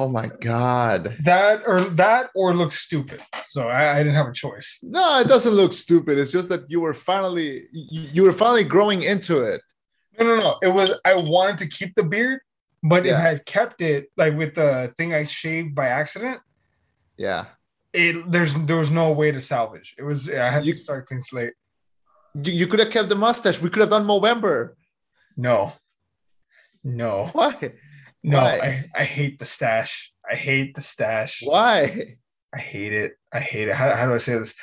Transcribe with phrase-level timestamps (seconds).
[0.00, 1.16] Oh my god.
[1.24, 3.20] That or that or look stupid.
[3.44, 4.80] So I, I didn't have a choice.
[4.82, 6.16] No, it doesn't look stupid.
[6.18, 9.60] It's just that you were finally you were finally growing into it.
[10.18, 10.56] No, no, no.
[10.62, 12.40] It was I wanted to keep the beard,
[12.82, 16.38] but if I had kept it like with the thing I shaved by accident,
[17.26, 17.42] Yeah.
[17.92, 19.88] it there's there was no way to salvage.
[19.98, 21.54] It was I had You- to start clean slate.
[22.44, 23.60] You, you could have kept the mustache.
[23.60, 24.58] We could have done Movember.
[25.36, 25.72] No,
[26.84, 27.72] no, Why?
[28.22, 28.38] No.
[28.38, 28.58] Why?
[28.94, 30.12] I I hate the stash.
[30.30, 31.40] I hate the stash.
[31.42, 32.16] Why?
[32.54, 33.12] I hate it.
[33.32, 33.74] I hate it.
[33.74, 34.54] How, how do I say this?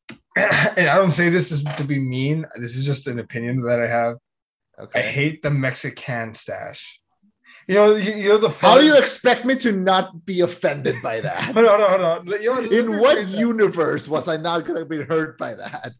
[0.36, 2.46] and I don't say this to, to be mean.
[2.56, 4.16] This is just an opinion that I have.
[4.78, 4.98] Okay.
[4.98, 7.00] I hate the Mexican stash.
[7.68, 8.48] You know, you, you know the.
[8.48, 11.42] How do you expect me to not be offended by that?
[11.54, 12.42] Hold on, hold on.
[12.42, 15.92] You know, In what universe was I not gonna be hurt by that?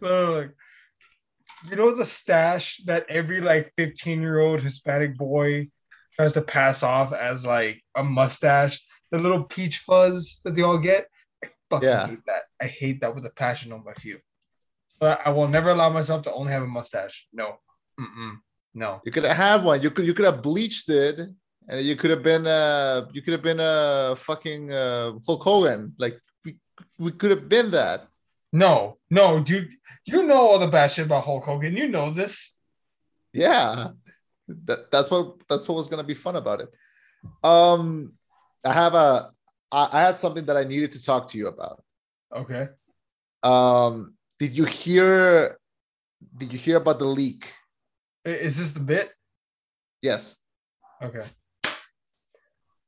[0.00, 0.50] No, no, like,
[1.68, 5.66] you know the stash that every like 15 year old Hispanic boy
[6.16, 10.78] tries to pass off as like a mustache, the little peach fuzz that they all
[10.78, 11.06] get.
[11.44, 12.06] I fucking Yeah.
[12.08, 12.42] hate that.
[12.60, 14.18] I hate that with a passion on my few.
[14.88, 17.26] So I- will never allow myself to only have a mustache.
[17.32, 17.58] No,
[17.98, 18.32] Mm-mm.
[18.74, 19.00] no.
[19.04, 19.80] You could have had one.
[19.82, 21.18] You could you could have bleached it,
[21.68, 23.62] and you could have been uh you could have been a
[24.12, 25.94] uh, fucking uh, Hulk Hogan.
[25.98, 26.58] Like we
[26.98, 28.08] we could have been that.
[28.52, 29.72] No, no, dude.
[30.04, 31.76] You know all the bad shit about Hulk Hogan.
[31.76, 32.56] You know this.
[33.32, 33.90] Yeah,
[34.64, 36.68] that, that's what that's what was gonna be fun about it.
[37.42, 38.12] Um,
[38.64, 39.30] I have a
[39.72, 41.82] I, I had something that I needed to talk to you about.
[42.34, 42.68] Okay.
[43.42, 45.58] Um, did you hear?
[46.36, 47.50] Did you hear about the leak?
[48.24, 49.10] Is this the bit?
[50.02, 50.36] Yes,
[51.02, 51.24] Okay.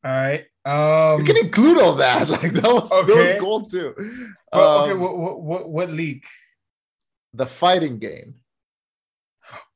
[0.04, 0.44] All right.
[0.64, 2.28] Um you can include all that.
[2.36, 3.94] Like that was that was gold too.
[4.52, 6.24] well, okay, Um, what, what what what leak?
[7.34, 8.34] the fighting game.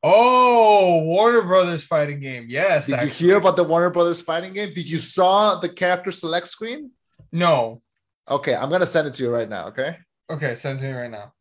[0.09, 2.47] Oh, Warner Brothers fighting game.
[2.49, 2.87] Yes.
[2.87, 4.73] Did you hear about the Warner Brothers fighting game?
[4.73, 6.93] Did you saw the character select screen?
[7.33, 7.83] No.
[8.29, 9.67] Okay, I'm gonna send it to you right now.
[9.69, 9.97] Okay.
[10.31, 11.33] Okay, send it to me right now.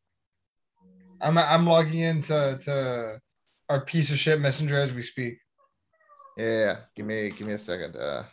[1.22, 3.22] I'm I'm logging into to
[3.70, 5.38] our piece of shit messenger as we speak.
[6.36, 6.78] Yeah.
[6.96, 7.96] Give me give me a second.
[7.96, 8.24] Uh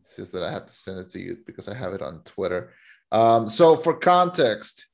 [0.00, 2.22] it's just that I have to send it to you because I have it on
[2.22, 2.72] Twitter.
[3.12, 4.86] Um, so for context,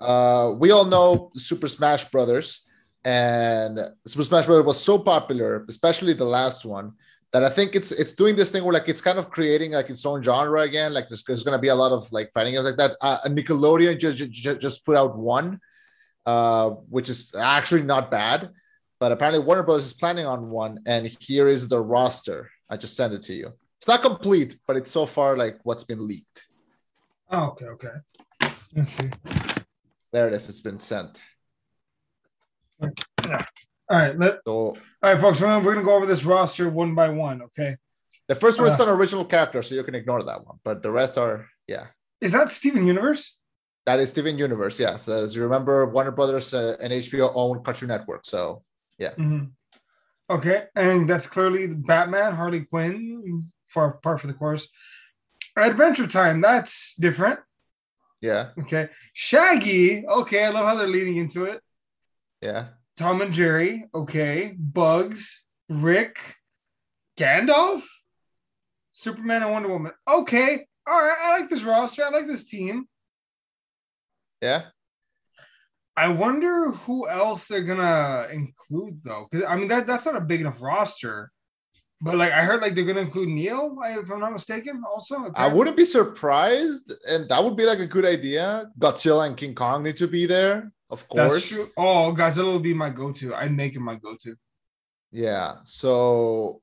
[0.00, 2.64] uh, we all know Super Smash Brothers,
[3.04, 4.64] and Super Smash Bros.
[4.64, 6.92] was so popular, especially the last one,
[7.32, 9.90] that I think it's it's doing this thing where like it's kind of creating like
[9.90, 10.92] its own genre again.
[10.92, 12.96] Like there's, there's gonna be a lot of like fighting games like that.
[13.00, 15.60] Uh, Nickelodeon just, just just put out one,
[16.26, 18.50] uh, which is actually not bad
[19.02, 19.84] but apparently Warner Bros.
[19.84, 22.48] is planning on one, and here is the roster.
[22.70, 23.52] I just sent it to you.
[23.78, 26.44] It's not complete, but it's so far like what's been leaked.
[27.28, 27.94] Oh, okay, okay.
[28.76, 29.10] Let's see.
[30.12, 30.48] There it is.
[30.48, 31.20] It's been sent.
[32.82, 35.40] All right, let So all right, folks.
[35.40, 37.42] We're gonna, we're gonna go over this roster one by one.
[37.42, 37.76] Okay.
[38.28, 38.84] the first one is Uh.
[38.84, 40.58] an original character, so you can ignore that one.
[40.64, 41.86] But the rest are, yeah,
[42.20, 43.38] Is that Steven Universe?
[43.84, 44.78] that is Steven Universe.
[44.78, 44.96] Yeah.
[44.96, 48.24] So as you remember, Warner Brothers uh, and HBO own Cartoon Network.
[48.24, 48.62] So
[49.00, 49.50] Mhm.
[50.30, 54.68] Okay, and that's clearly Batman, Harley Quinn, for part for the course.
[55.56, 57.40] Adventure Time, that's different.
[58.20, 60.06] yeah, Okay, Shaggy.
[60.06, 61.60] Okay, I love how they're leading into it.
[62.42, 62.66] Yeah,
[62.96, 63.86] Tom and Jerry.
[63.94, 66.36] Okay, Bugs, Rick,
[67.18, 67.82] Gandalf,
[68.90, 69.92] Superman and Wonder Woman.
[70.08, 71.16] Okay, all right.
[71.22, 72.02] I like this roster.
[72.04, 72.86] I like this team.
[74.40, 74.62] yeah.
[75.94, 80.22] I wonder who else they're gonna include though, because I mean that that's not a
[80.22, 81.30] big enough roster.
[82.00, 84.82] But like I heard, like they're gonna include Neil, if I'm not mistaken.
[84.90, 88.70] Also, I wouldn't be surprised, and that would be like a good idea.
[88.78, 91.32] Godzilla and King Kong need to be there, of course.
[91.32, 91.70] That's true.
[91.76, 93.34] Oh, Godzilla would be my go-to.
[93.34, 94.36] I'd make him my go-to.
[95.10, 95.56] Yeah.
[95.64, 96.60] So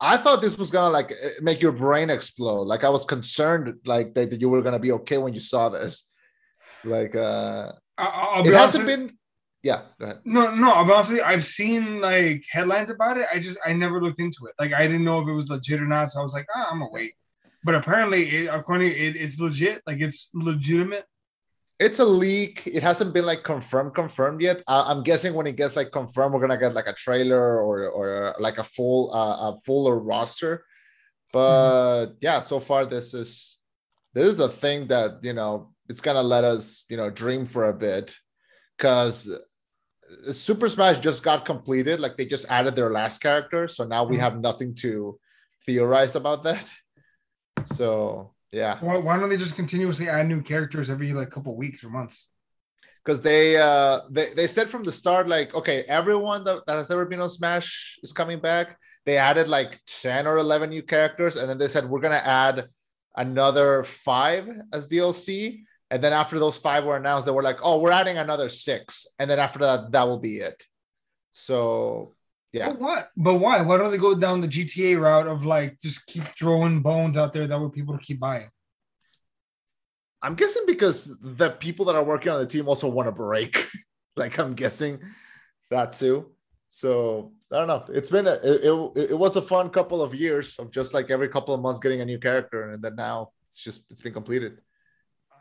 [0.00, 2.64] I thought this was gonna like eh, make your brain explode.
[2.64, 5.68] Like I was concerned like that, that you were gonna be okay when you saw
[5.68, 6.10] this.
[6.82, 9.12] Like uh I, I'll it hasn't been
[9.62, 10.20] yeah, go ahead.
[10.24, 10.72] No, no.
[10.72, 13.26] I'll be honest with you, I've seen like headlines about it.
[13.32, 14.54] I just I never looked into it.
[14.58, 16.12] Like I didn't know if it was legit or not.
[16.12, 17.14] So I was like, ah, I'm gonna wait.
[17.64, 19.82] But apparently, it, according it, it's legit.
[19.86, 21.04] Like it's legitimate.
[21.78, 22.62] It's a leak.
[22.66, 24.62] It hasn't been like confirmed, confirmed yet.
[24.66, 28.34] I'm guessing when it gets like confirmed, we're gonna get like a trailer or or
[28.38, 30.64] like a full uh, a fuller roster.
[31.32, 33.58] But yeah, so far this is
[34.14, 37.68] this is a thing that you know it's gonna let us you know dream for
[37.68, 38.14] a bit
[38.76, 39.28] because
[40.32, 42.00] Super Smash just got completed.
[42.00, 44.20] Like they just added their last character, so now we Mhm.
[44.20, 45.18] have nothing to
[45.66, 46.64] theorize about that.
[47.66, 51.84] So yeah, Why, why don't they just continuously add new characters every like couple weeks
[51.84, 52.30] or months?
[53.06, 56.90] because they uh they, they said from the start like okay everyone that, that has
[56.90, 58.76] ever been on smash is coming back.
[59.04, 62.26] They added like 10 or 11 new characters and then they said we're going to
[62.26, 62.66] add
[63.16, 67.80] another five as dlc and then after those five were announced they were like oh
[67.80, 69.06] we're adding another six.
[69.20, 70.64] And then after that that will be it.
[71.30, 72.15] So
[72.56, 73.08] yeah But what?
[73.16, 73.62] But why?
[73.62, 77.32] Why don't they go down the GTA route of like just keep throwing bones out
[77.32, 78.50] there that way people to keep buying?
[80.22, 83.68] i'm guessing because the people that are working on the team also want a break
[84.16, 84.98] like i'm guessing
[85.70, 86.32] that too
[86.68, 90.14] so i don't know it's been a it, it, it was a fun couple of
[90.14, 93.30] years of just like every couple of months getting a new character and then now
[93.48, 94.60] it's just it's been completed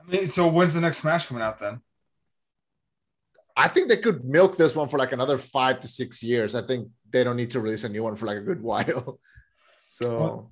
[0.08, 1.82] I mean, so when's the next Smash coming out then?
[3.58, 6.54] I think they could milk this one for like another five to six years.
[6.54, 9.20] I think they don't need to release a new one for like a good while.
[9.88, 10.52] So Well,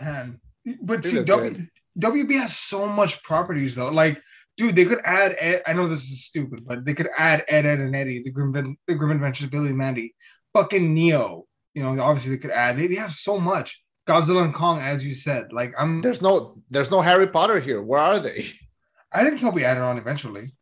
[0.00, 0.40] Man,
[0.82, 1.66] but see, w,
[1.98, 3.88] WB has so much properties though.
[3.88, 4.22] Like,
[4.56, 5.34] dude, they could add.
[5.38, 8.30] Ed, I know this is stupid, but they could add Ed, Ed, and Eddie, the
[8.30, 8.52] Grim,
[8.86, 10.14] the Grim Adventures, Billy and Mandy,
[10.52, 11.46] fucking Neo.
[11.74, 12.76] You know, obviously they could add.
[12.76, 13.82] They, they have so much.
[14.06, 15.52] Godzilla and Kong, as you said.
[15.52, 16.00] Like, I'm.
[16.00, 17.82] there's no there's no Harry Potter here.
[17.82, 18.50] Where are they?
[19.12, 20.52] I think he'll be added on eventually.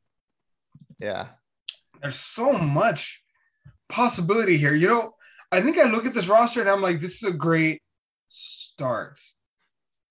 [0.99, 1.29] Yeah.
[2.01, 3.23] There's so much
[3.89, 4.75] possibility here.
[4.75, 5.15] You know,
[5.57, 7.81] I think I look at this roster and I'm like, this is a great
[8.29, 9.19] start.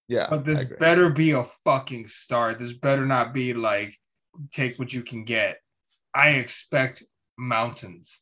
[0.07, 0.25] Yeah.
[0.27, 2.57] But this better be a fucking start.
[2.57, 3.95] This better not be like
[4.51, 5.59] take what you can get.
[6.15, 7.03] I expect
[7.37, 8.21] mountains.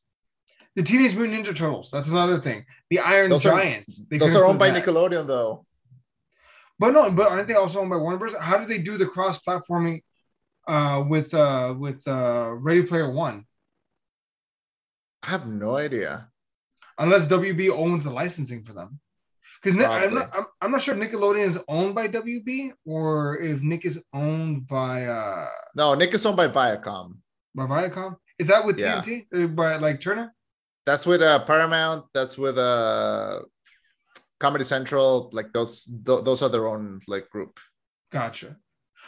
[0.75, 1.91] The Teenage Mutant Ninja Turtles.
[1.91, 2.65] That's another thing.
[2.89, 4.01] The Iron Those are- Giants.
[4.09, 4.83] they those are owned by that.
[4.83, 5.65] Nickelodeon though.
[6.77, 8.35] But no, but aren't they also owned by Warner Bros?
[8.35, 10.01] How did they do the cross platforming
[10.67, 13.45] uh, with uh, with uh, Ready Player One?
[15.21, 16.27] I have no idea.
[16.99, 18.99] Unless WB owns the licensing for them.
[19.61, 23.61] Because I'm not, I'm, I'm not sure if Nickelodeon is owned by WB or if
[23.61, 27.15] Nick is owned by uh, No, Nick is owned by Viacom.
[27.55, 28.17] by Viacom.
[28.39, 28.99] Is that with Yeah.
[29.01, 29.25] TNT?
[29.33, 30.33] Uh, by like Turner?
[30.85, 32.05] That's with uh Paramount.
[32.13, 33.39] That's with uh
[34.39, 35.29] Comedy Central.
[35.31, 37.57] Like those th- those are their own like group.
[38.11, 38.57] Gotcha.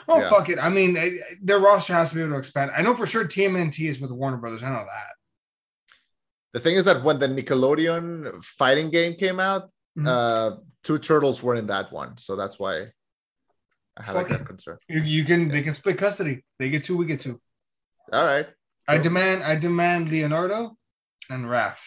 [0.07, 0.29] Oh Yeah.
[0.29, 0.57] fuck it.
[0.59, 2.71] I mean, their roster has to be able to expand.
[2.75, 4.63] I know for sure TMNT is with Warner Brothers.
[4.63, 5.14] I know that.
[6.55, 9.63] The thing is that when the Nickelodeon fighting game came out,
[9.97, 10.07] Mhm.
[10.07, 10.49] uh
[10.87, 12.11] two turtles were in that one.
[12.25, 12.75] So that's why
[13.97, 14.77] I have Fuck that concern.
[14.93, 16.35] You, you can they can split custody.
[16.59, 17.35] They get two, we get two.
[18.15, 18.47] All right.
[18.87, 19.03] I Cool.
[19.07, 20.59] demand I demand Leonardo
[21.29, 21.81] and Raph.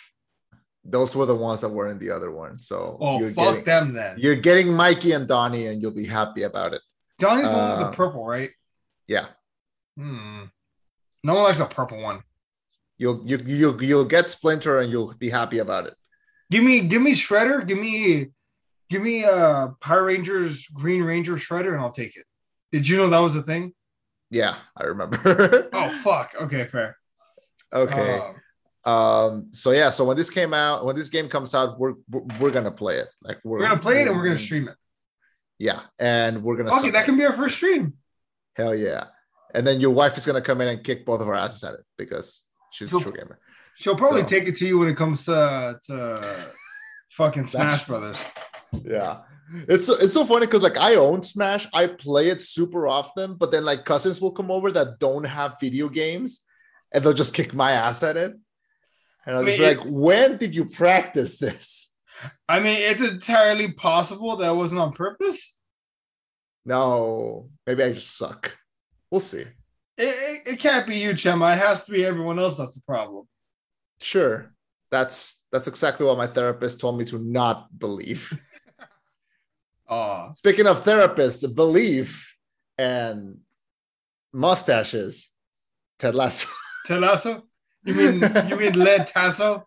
[0.84, 2.54] Those were the ones that were in the other one.
[2.58, 4.12] So Oh you're fuck getting them then.
[4.18, 6.82] you're getting Mikey and Donnie, and you'll be happy about it.
[7.18, 8.50] Donnie's the one with Uh, the purple, right?
[9.14, 9.26] Yeah.
[9.98, 10.44] Hmm.
[11.24, 12.18] No one likes the purple one.
[12.98, 15.94] You'll you you'll you'll get Splinter and you'll be happy about it.
[16.50, 17.66] Give me give me Shredder.
[17.66, 18.28] Give me
[18.90, 22.24] give me uh Power Rangers Green Ranger Shredder, and I'll take it.
[22.72, 23.72] Did you know that was a thing?
[24.30, 25.68] Yeah, I remember.
[25.72, 26.34] Oh fuck.
[26.40, 26.96] Okay, fair.
[27.72, 28.20] okay.
[28.84, 29.48] Uh, Um.
[29.52, 29.90] So yeah.
[29.90, 32.96] So when this came out, when this game comes out, we're we're, we're gonna play
[32.96, 33.08] it.
[33.22, 34.74] Like we're, we're gonna play it and we're gonna stream it.
[35.58, 36.74] Yeah, and we're gonna.
[36.76, 37.04] Okay, that it.
[37.04, 37.94] can be our first stream.
[38.56, 39.04] Hell yeah!
[39.54, 41.74] And then your wife is gonna come in and kick both of our asses at
[41.74, 43.38] it because she's So- a true gamer.
[43.76, 46.52] She'll probably So- take it to you when it comes to, to
[47.10, 47.84] fucking Smash.
[47.86, 48.18] Brothers.
[48.84, 49.20] Yeah.
[49.68, 53.34] It's so, it's so funny because like I own Smash, I play it super often,
[53.34, 56.42] but then like cousins will come over that don't have video games,
[56.92, 58.34] and they'll just kick my ass at it.
[59.24, 61.94] And I'll I mean, be like, "When did you practice this?"
[62.48, 65.58] I mean, it's entirely possible that wasn't on purpose.
[66.66, 68.54] No, maybe I just suck.
[69.10, 69.46] We'll see.
[69.98, 70.14] It,
[70.46, 71.54] it, it can't be you, Chema.
[71.54, 73.26] It has to be everyone else that's the problem.
[74.00, 74.54] Sure,
[74.90, 78.38] that's that's exactly what my therapist told me to not believe.
[79.90, 82.22] Oh, Speaking of therapists, believe
[82.76, 83.38] and
[84.32, 85.32] mustaches.
[85.98, 86.48] Ted Lasso.
[86.86, 87.44] Ted Lasso?
[87.84, 89.66] You mean you mean Led Tasso?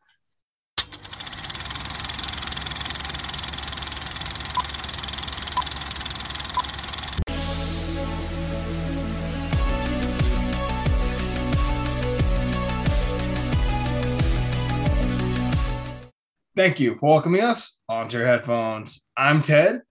[16.62, 19.02] Thank you for welcoming us onto your headphones.
[19.18, 19.82] I'm Ted,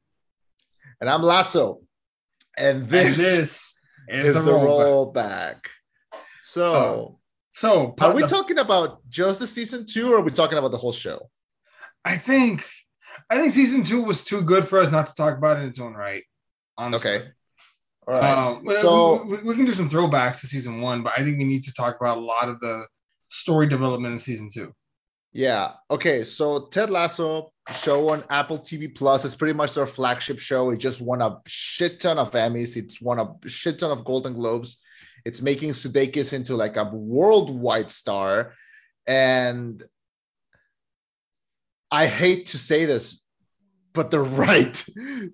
[1.00, 1.80] and I'm Lasso.
[2.56, 3.76] And and this, this
[4.08, 5.12] is, is the, the roll.
[5.12, 5.66] rollback.
[6.42, 7.18] So, Oh,
[7.50, 10.70] So, are we the- talking about just the season two, or are we talking about
[10.70, 11.28] the whole show?
[12.04, 12.64] I think
[13.28, 15.70] I think season two was too good for us not to talk about it in
[15.70, 16.22] its own right.
[16.78, 17.10] Honestly.
[17.16, 17.28] Okay.
[18.06, 18.38] All right.
[18.38, 21.36] Um, So- we, we, we can do some throwbacks to season one, but I think
[21.36, 22.86] we need to talk about a lot of the
[23.26, 24.72] story development in season two.
[25.32, 25.72] Yeah.
[25.90, 26.24] Okay.
[26.24, 30.70] So Ted Lasso show on Apple TV Plus is pretty much their flagship show.
[30.70, 32.76] It just won a shit ton of Emmys.
[32.76, 34.82] It's won a shit ton of Golden Globes.
[35.24, 38.54] It's making Sudeikis into like a worldwide star,
[39.06, 39.82] and
[41.90, 43.24] I hate to say this,
[43.92, 44.84] but they're right.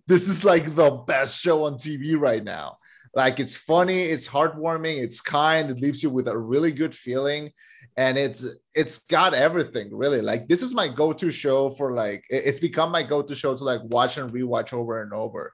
[0.07, 2.79] This is like the best show on TV right now.
[3.15, 7.53] Like it's funny, it's heartwarming, it's kind, it leaves you with a really good feeling,
[7.97, 10.21] and it's it's got everything really.
[10.21, 13.81] Like this is my go-to show for like it's become my go-to show to like
[13.85, 15.53] watch and rewatch over and over.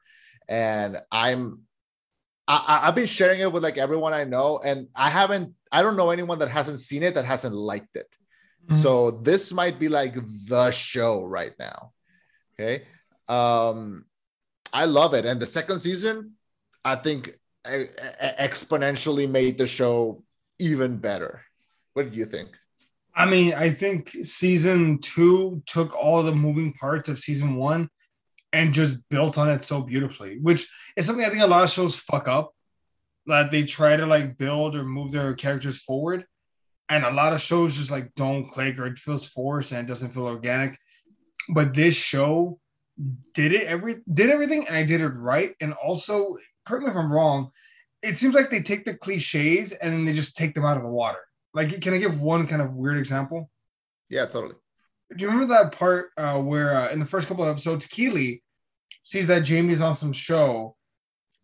[0.49, 1.62] And I'm
[2.49, 5.97] I, I've been sharing it with like everyone I know, and I haven't I don't
[5.97, 8.09] know anyone that hasn't seen it that hasn't liked it.
[8.67, 8.81] Mm-hmm.
[8.81, 10.15] So this might be like
[10.47, 11.93] the show right now.
[12.55, 12.85] Okay.
[13.29, 14.05] Um,
[14.73, 15.25] I love it.
[15.25, 16.33] And the second season,
[16.85, 20.23] I think exponentially made the show
[20.59, 21.43] even better.
[21.94, 22.50] What do you think?
[23.14, 27.88] I mean, I think season two took all the moving parts of season one
[28.52, 31.70] and just built on it so beautifully, which is something I think a lot of
[31.70, 32.52] shows fuck up.
[33.26, 36.25] That they try to like build or move their characters forward
[36.88, 39.88] and a lot of shows just like don't click or it feels forced and it
[39.88, 40.76] doesn't feel organic.
[41.49, 42.58] But this show
[43.32, 45.54] did it every did everything and I did it right.
[45.61, 47.50] And also, correct me if I'm wrong,
[48.02, 50.82] it seems like they take the cliches and then they just take them out of
[50.82, 51.20] the water.
[51.54, 53.50] Like, can I give one kind of weird example?
[54.09, 54.54] Yeah, totally.
[55.11, 58.42] Do you remember that part uh, where uh, in the first couple of episodes, Keeley
[59.02, 60.76] sees that Jamie's on some show,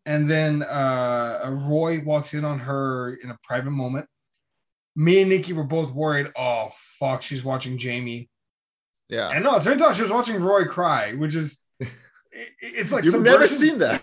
[0.06, 4.06] and then uh, Roy walks in on her in a private moment,
[4.96, 6.28] me and Nikki were both worried.
[6.36, 8.30] Oh fuck, she's watching Jamie.
[9.08, 11.58] Yeah, and no, it turns out she was watching Roy cry, which is
[12.60, 13.22] it's like you've subversion.
[13.24, 14.02] never seen that.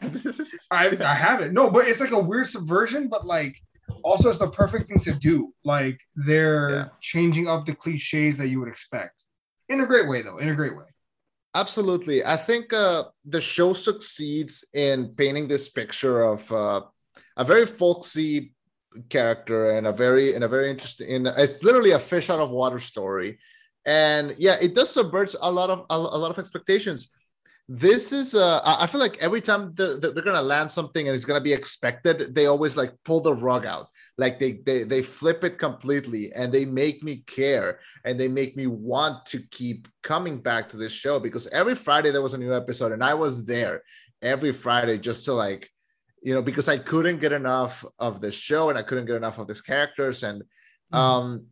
[0.71, 1.53] I I haven't.
[1.53, 3.59] No, but it's like a weird subversion, but like
[4.04, 5.54] also it's the perfect thing to do.
[5.63, 6.88] Like they're yeah.
[7.01, 9.24] changing up the cliches that you would expect
[9.70, 10.38] in a great way, though.
[10.38, 10.86] In a great way.
[11.54, 16.82] Absolutely, I think uh, the show succeeds in painting this picture of uh,
[17.38, 18.54] a very folksy
[19.10, 22.50] character and a very and a very interesting in it's literally a fish out of
[22.50, 23.38] water story
[23.86, 27.13] and yeah it does subvert a lot of a, a lot of expectations
[27.67, 31.15] this is uh i feel like every time the, the, they're gonna land something and
[31.15, 33.88] it's gonna be expected they always like pull the rug out
[34.19, 38.55] like they, they they flip it completely and they make me care and they make
[38.55, 42.38] me want to keep coming back to this show because every friday there was a
[42.38, 43.81] new episode and i was there
[44.22, 45.69] every friday just to like
[46.25, 49.38] you know, because I couldn't get enough of this show and I couldn't get enough
[49.38, 50.24] of these characters.
[50.24, 50.98] And mm-hmm.
[50.98, 51.45] um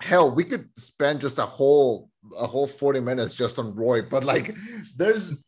[0.00, 4.24] hell, we could spend just a whole a whole 40 minutes just on Roy, but
[4.24, 4.54] like
[4.96, 5.46] there's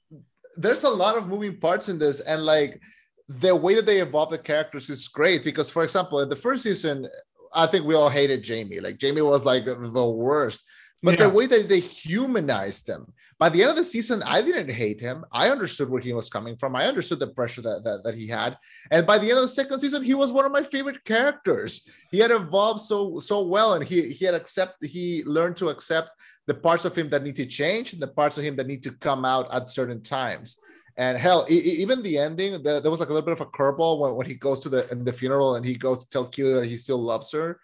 [0.56, 2.80] there's a lot of moving parts in this, and like
[3.28, 6.62] the way that they evolve the characters is great because, for example, in the first
[6.62, 7.08] season,
[7.54, 8.80] I think we all hated Jamie.
[8.80, 10.64] Like Jamie was like the worst.
[11.02, 11.26] But yeah.
[11.26, 15.00] the way that they humanized him, by the end of the season, I didn't hate
[15.00, 15.24] him.
[15.32, 16.76] I understood where he was coming from.
[16.76, 18.56] I understood the pressure that, that, that he had.
[18.92, 21.88] And by the end of the second season, he was one of my favorite characters.
[22.12, 26.10] He had evolved so so well, and he he had accept he learned to accept
[26.46, 28.82] the parts of him that need to change and the parts of him that need
[28.84, 30.56] to come out at certain times.
[30.96, 34.14] And hell, even the ending, there was like a little bit of a curveball when,
[34.14, 36.66] when he goes to the in the funeral and he goes to tell Keeley that
[36.66, 37.58] he still loves her,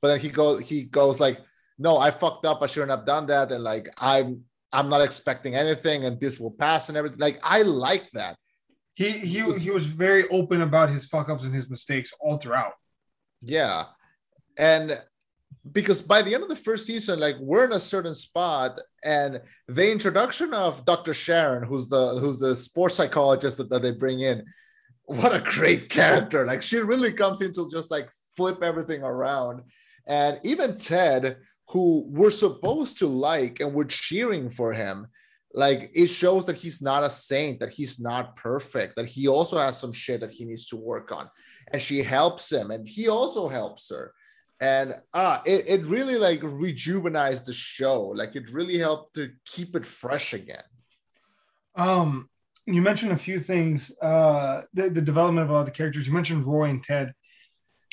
[0.00, 1.40] but then he goes he goes like
[1.78, 2.62] no, I fucked up.
[2.62, 3.52] I shouldn't have done that.
[3.52, 7.18] And like, I'm, I'm not expecting anything and this will pass and everything.
[7.18, 8.36] Like, I like that.
[8.94, 12.36] He, he, was, he was very open about his fuck ups and his mistakes all
[12.36, 12.74] throughout.
[13.40, 13.84] Yeah.
[14.56, 15.00] And
[15.72, 19.40] because by the end of the first season, like we're in a certain spot, and
[19.68, 21.14] the introduction of Dr.
[21.14, 24.44] Sharon, who's the who's the sports psychologist that, that they bring in,
[25.04, 26.46] what a great character!
[26.46, 29.62] Like she really comes in to just like flip everything around.
[30.06, 35.06] And even Ted, who we're supposed to like and we're cheering for him
[35.54, 39.56] like it shows that he's not a saint that he's not perfect that he also
[39.56, 41.30] has some shit that he needs to work on.
[41.72, 44.12] And she helps him and he also helps her.
[44.60, 48.00] And ah it, it really like rejuvenized the show.
[48.02, 50.64] Like it really helped to keep it fresh again.
[51.76, 52.28] Um
[52.66, 56.08] you mentioned a few things uh the, the development of all the characters.
[56.08, 57.14] You mentioned roy and ted.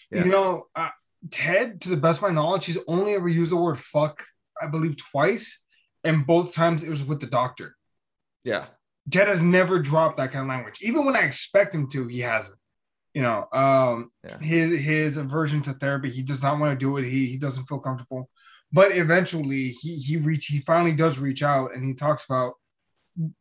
[0.09, 0.25] Yeah.
[0.25, 0.89] you know uh,
[1.29, 4.23] Ted, to the best of my knowledge, he's only ever used the word fuck,
[4.61, 5.63] I believe, twice.
[6.03, 7.75] And both times it was with the doctor.
[8.43, 8.65] Yeah.
[9.11, 10.79] Ted has never dropped that kind of language.
[10.81, 12.57] Even when I expect him to, he hasn't.
[13.13, 14.39] You know, um, yeah.
[14.39, 17.03] his his aversion to therapy, he does not want to do it.
[17.03, 18.29] He he doesn't feel comfortable.
[18.71, 22.53] But eventually he he reach he finally does reach out and he talks about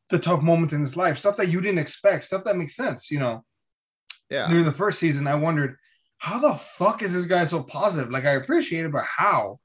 [0.08, 3.10] the tough moments in his life, stuff that you didn't expect, stuff that makes sense,
[3.10, 3.44] you know.
[4.28, 4.48] Yeah.
[4.48, 5.76] During the first season, I wondered,
[6.20, 8.12] how the fuck is this guy so positive?
[8.12, 9.58] Like I appreciate it, but how?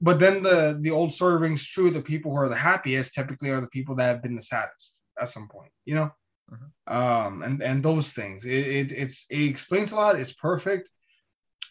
[0.00, 1.90] But then the the old story rings true.
[1.90, 5.02] The people who are the happiest typically are the people that have been the saddest
[5.18, 6.10] at some point, you know.
[6.52, 6.94] Mm-hmm.
[6.94, 8.44] Um, and and those things.
[8.44, 10.20] It, it it's it explains a lot.
[10.20, 10.90] It's perfect.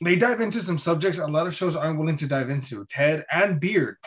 [0.03, 2.86] They dive into some subjects a lot of shows aren't willing to dive into.
[2.89, 3.98] Ted and Beard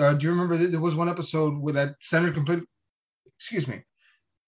[0.00, 2.64] Uh, do you remember that there was one episode where that centered complete?
[3.36, 3.82] excuse me,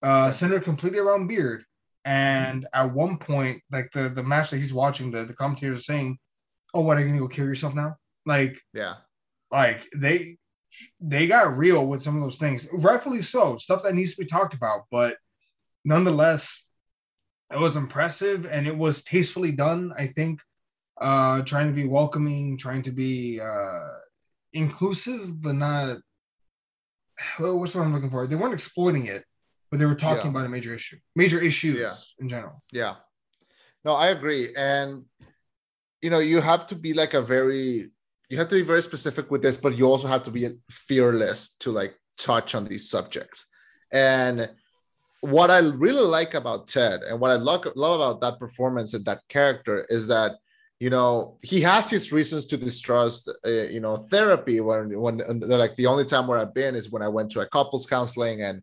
[0.03, 1.65] uh, centered completely around Beard,
[2.05, 5.83] and at one point, like the the match that he's watching, the the commentators are
[5.83, 6.19] saying,
[6.75, 8.97] "Oh, what are you gonna go kill yourself now?" Like, Yeah.
[9.51, 10.39] like they
[11.01, 14.27] they got real with some of those things, rightfully so, stuff that needs to be
[14.27, 15.17] talked about, but
[15.85, 16.65] nonetheless,
[17.53, 19.93] it was impressive and it was tastefully done.
[19.97, 20.41] I think,
[21.01, 23.89] uh, trying to be welcoming, trying to be uh,
[24.53, 25.99] inclusive, but not
[27.39, 28.27] what's what I'm looking for.
[28.27, 29.25] They weren't exploiting it,
[29.71, 30.31] but they were talking Yeah.
[30.31, 31.95] about a major issue, major issues Yeah.
[32.19, 32.63] in general.
[32.73, 32.97] Yeah.
[33.85, 34.55] No, I agree.
[34.57, 35.05] And
[36.03, 37.91] you know, you have to be like a very
[38.31, 41.57] you have to be very specific with this, but you also have to be fearless
[41.59, 43.47] to like touch on these subjects.
[43.93, 44.49] And
[45.21, 49.05] what I really like about Ted and what I love, love about that performance and
[49.05, 50.33] that character is that
[50.79, 55.75] you know he has his reasons to distrust uh, you know therapy when when like
[55.77, 58.63] the only time where I've been is when I went to a couples counseling and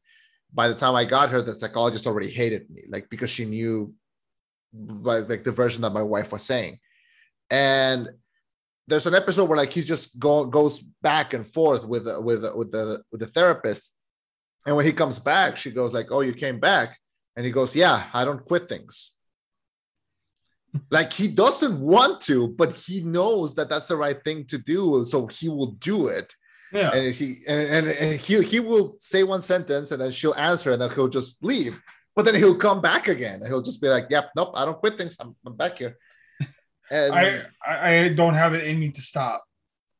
[0.53, 3.93] by the time I got her the psychologist already hated me like because she knew
[4.73, 6.79] like, like the version that my wife was saying.
[7.49, 8.09] And
[8.87, 12.43] there's an episode where like he just go, goes back and forth with uh, with
[12.43, 13.93] uh, with the with the therapist.
[14.65, 16.97] And when he comes back she goes like oh you came back.
[17.35, 19.13] And he goes yeah i don't quit things.
[20.91, 25.05] Like he doesn't want to but he knows that that's the right thing to do
[25.05, 26.35] so he will do it
[26.73, 26.91] Yeah.
[26.91, 30.81] and he and, and, he he will say one sentence and then she'll answer and
[30.81, 31.81] then he'll just leave.
[32.15, 34.77] But then he'll come back again and he'll just be like yep nope i don't
[34.79, 35.15] quit things.
[35.19, 35.97] I'm, I'm back here.
[36.89, 39.43] And I, I I don't have it in me to stop.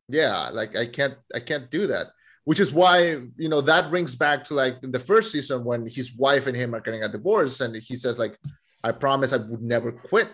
[0.08, 2.06] yeah like i can't i can't do that.
[2.44, 2.96] Which is why
[3.36, 6.56] you know that rings back to like in the first season when his wife and
[6.56, 8.38] him are getting a divorce and he says like
[8.82, 10.32] i promise i would never quit.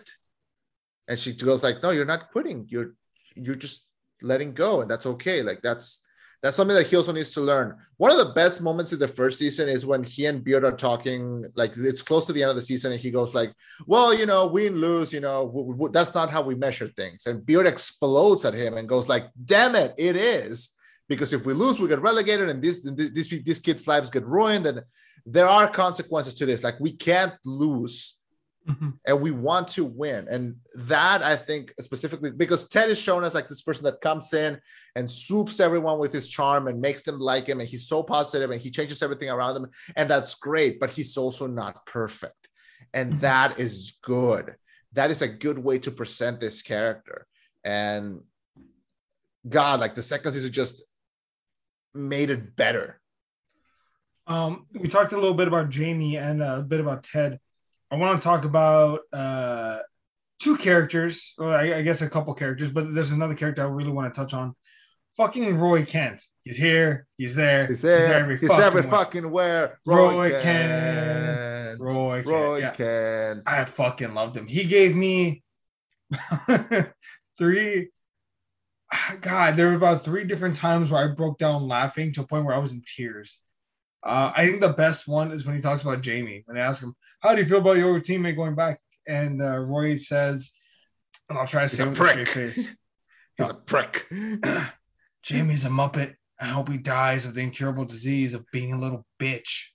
[1.08, 2.66] And she goes like no you're not quitting.
[2.68, 2.94] You're
[3.34, 3.88] you're just
[4.22, 5.42] letting go and that's okay.
[5.42, 6.03] Like that's
[6.44, 7.74] that's something that he also needs to learn.
[7.96, 10.76] One of the best moments in the first season is when he and beard are
[10.76, 13.54] talking like it's close to the end of the season and he goes like
[13.86, 17.24] well you know win lose you know w- w- that's not how we measure things.
[17.24, 20.68] And beard explodes at him and goes like damn it it is.
[21.08, 24.66] Because if we lose we get relegated and this this these kids lives get ruined
[24.66, 24.82] and
[25.24, 26.62] there are consequences to this.
[26.62, 28.18] Like we can't lose
[29.06, 30.26] and we want to win.
[30.28, 34.32] And that I think specifically because Ted is shown as like this person that comes
[34.32, 34.58] in
[34.96, 38.50] and swoops everyone with his charm and makes them like him, and he's so positive
[38.50, 40.80] and he changes everything around them, and that's great.
[40.80, 42.48] But he's also not perfect,
[42.92, 43.20] and Mhm.
[43.20, 44.56] that is good.
[44.92, 47.26] That is a good way to present this character.
[47.64, 48.22] And
[49.48, 50.84] God, like the second season just
[51.92, 53.00] made it better.
[54.26, 57.38] Um, we talked a little bit about Jamie and a bit about Ted.
[57.94, 59.78] I want to talk about uh,
[60.40, 63.92] two characters, or I, I guess a couple characters, but there's another character I really
[63.92, 64.56] want to touch on.
[65.16, 66.20] Fucking Roy Kent.
[66.42, 67.06] He's here.
[67.18, 67.68] He's there.
[67.68, 68.00] He's there.
[68.00, 68.90] He's every, he's every way.
[68.90, 69.78] fucking where.
[69.86, 70.42] Roy Kent.
[70.42, 71.80] Kent.
[71.80, 72.26] Roy Kent.
[72.26, 72.70] Roy yeah.
[72.70, 73.42] Kent.
[73.46, 74.48] I fucking loved him.
[74.48, 75.44] He gave me
[77.38, 77.90] three.
[79.20, 82.44] God, there were about three different times where I broke down laughing to a point
[82.44, 83.38] where I was in tears.
[84.04, 86.42] Uh, I think the best one is when he talks about Jamie.
[86.46, 89.58] When they ask him, "How do you feel about your teammate going back?" and uh,
[89.58, 90.52] Roy says,
[91.28, 92.28] and I'll try to say a with a straight prick.
[92.28, 92.74] face,
[93.36, 94.06] He's a prick.
[95.22, 96.14] "Jamie's a muppet.
[96.40, 99.68] I hope he dies of the incurable disease of being a little bitch."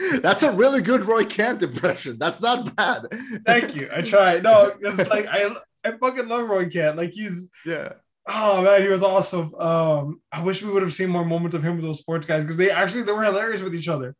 [0.20, 2.18] That's a really good Roy Kent impression.
[2.18, 3.06] That's not bad.
[3.46, 3.88] Thank you.
[3.92, 4.42] I tried.
[4.42, 6.96] No, it's like I I fucking love Roy Kent.
[6.96, 7.94] Like he's Yeah.
[8.28, 9.54] Oh man, he was awesome.
[9.54, 12.44] Um, I wish we would have seen more moments of him with those sports guys
[12.44, 14.14] because they actually they were hilarious with each other.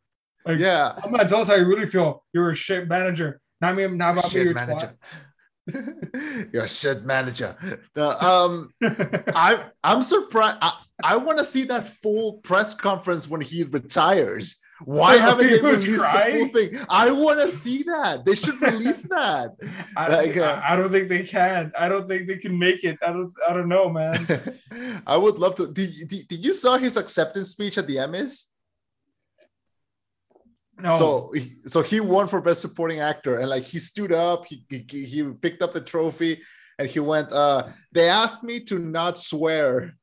[0.45, 0.93] Like, Yeah.
[1.03, 2.23] I'm gonna tell us how you really feel.
[2.33, 3.39] You're a shit manager.
[3.61, 3.87] Not me.
[3.87, 4.29] Not about me.
[4.29, 4.97] Shit You're manager.
[6.53, 7.55] You're a shit manager.
[7.93, 8.71] The, um,
[9.35, 10.57] I I'm surprised.
[10.61, 14.59] I, I want to see that full press conference when he retires.
[14.85, 16.49] Why Oh, haven't they released the crying?
[16.51, 16.79] full thing?
[16.89, 18.25] I want to see that.
[18.25, 19.51] They should release that.
[19.97, 21.71] I, Like, uh, I, don't think they can.
[21.77, 22.97] I don't think they can make it.
[23.05, 23.33] I don't.
[23.47, 24.25] I don't know, man.
[25.07, 25.67] I would love to.
[25.71, 28.45] Did, did, did you saw his acceptance speech at the Emmys?
[30.77, 30.97] No.
[30.97, 34.63] So, he- so he won for best supporting actor, and like he stood up, he
[34.69, 36.41] he, he picked up the trophy,
[36.77, 37.31] and he went.
[37.33, 39.95] Uh, they asked me to not swear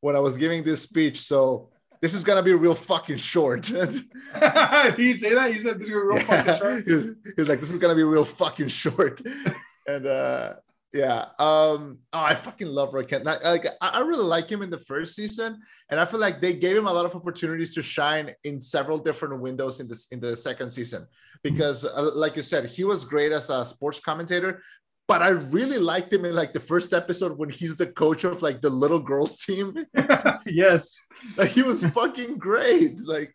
[0.00, 1.70] when I was giving this speech, so
[2.06, 3.62] this is gonna be real fucking short.
[3.72, 5.52] Did he say that?
[5.52, 6.86] He said this is real fucking short.
[6.86, 9.20] he, was, he was like, "This is gonna be real fucking short,"
[9.88, 10.54] and uh,
[10.92, 13.24] yeah, um, oh, I fucking love Roy Kent.
[13.24, 16.76] Like, I really like him in the first season, and I feel like they gave
[16.76, 20.36] him a lot of opportunities to shine in several different windows in this in the
[20.36, 21.08] second season.
[21.42, 24.62] Because, uh, like you said, he was great as a sports commentator,
[25.08, 28.42] but I really liked him in like the first episode when he's the coach of
[28.42, 29.86] like the little girls team.
[30.46, 31.00] yes.
[31.36, 32.98] Like he was fucking great.
[33.00, 33.32] Like,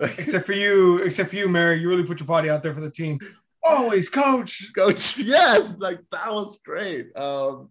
[0.00, 1.80] like Except for you, except for you, Mary.
[1.80, 3.20] You really put your body out there for the team.
[3.64, 4.72] Always, coach.
[4.74, 7.16] coach, yes, like that was great.
[7.16, 7.70] Um,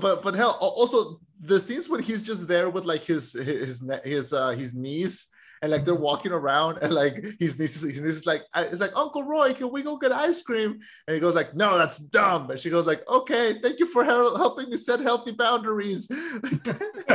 [0.00, 4.32] but but hell, also the scenes when he's just there with like his his his
[4.32, 5.31] uh his niece.
[5.62, 8.80] And like they're walking around, and like his niece, is- his niece is like, it's
[8.80, 10.80] like Uncle Roy, can we go get ice cream?
[11.06, 12.50] And he goes like, No, that's dumb.
[12.50, 16.10] And she goes like, Okay, thank you for helping me set healthy boundaries.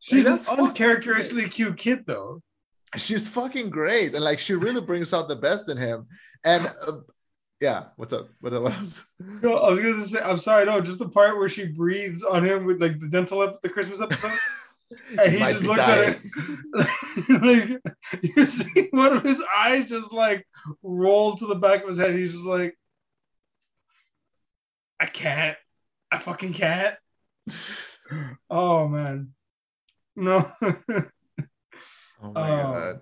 [0.00, 2.42] She's an uncharacteristically cute kid, though.
[2.96, 6.06] she's fucking great and like she really brings out the best in him
[6.44, 6.92] and uh,
[7.60, 9.04] yeah what's up what, what else
[9.42, 12.44] No, I was gonna say, I'm sorry, no, just the part where she breathes on
[12.44, 14.32] him with like the dental ep- the Christmas episode.
[15.20, 16.20] And he just looked looks at
[17.28, 20.46] it like you see one of his eyes just like
[20.82, 22.14] roll to the back of his head.
[22.16, 22.76] He's just like,
[25.00, 25.56] I can't.
[26.10, 26.96] I fucking can't.
[28.50, 29.30] Oh man.
[30.14, 30.52] No.
[30.62, 30.72] oh
[32.22, 32.30] my
[32.60, 33.00] Oh, god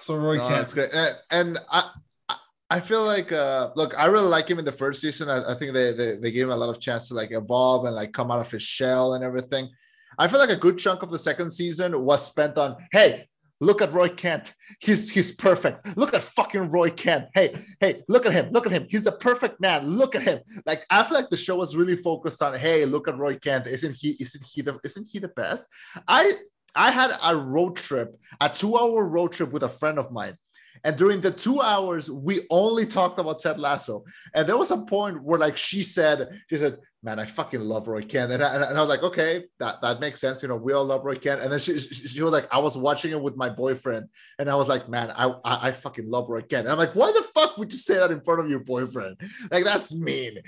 [0.00, 0.54] so Roy no, can't.
[0.54, 1.90] that's good and, and I,
[2.28, 2.36] I
[2.70, 5.54] I feel like uh look I really like him in the first season I, I
[5.54, 8.12] think they, they they gave him a lot of chance to like evolve and like
[8.12, 9.70] come out of his shell and everything
[10.18, 13.28] I feel like a good chunk of the second season was spent on hey
[13.60, 14.54] Look at Roy Kent.
[14.78, 15.96] He's he's perfect.
[15.96, 17.26] Look at fucking Roy Kent.
[17.34, 18.50] Hey, hey, look at him.
[18.52, 18.86] Look at him.
[18.88, 19.88] He's the perfect man.
[19.88, 20.40] Look at him.
[20.64, 23.66] Like I feel like the show was really focused on, hey, look at Roy Kent.
[23.66, 25.66] Isn't he isn't he the isn't he the best?
[26.06, 26.30] I
[26.76, 30.36] I had a road trip, a two-hour road trip with a friend of mine.
[30.84, 34.04] And during the two hours, we only talked about Ted Lasso.
[34.34, 37.86] And there was a point where, like, she said, she said, Man, I fucking love
[37.86, 38.32] Roy Kent.
[38.32, 40.42] And I, and I was like, Okay, that, that makes sense.
[40.42, 41.40] You know, we all love Roy Kent.
[41.40, 44.08] And then she, she, she was like, I was watching it with my boyfriend.
[44.38, 46.66] And I was like, Man, I, I, I fucking love Roy Kent.
[46.66, 49.20] And I'm like, Why the fuck would you say that in front of your boyfriend?
[49.50, 50.38] Like, that's mean.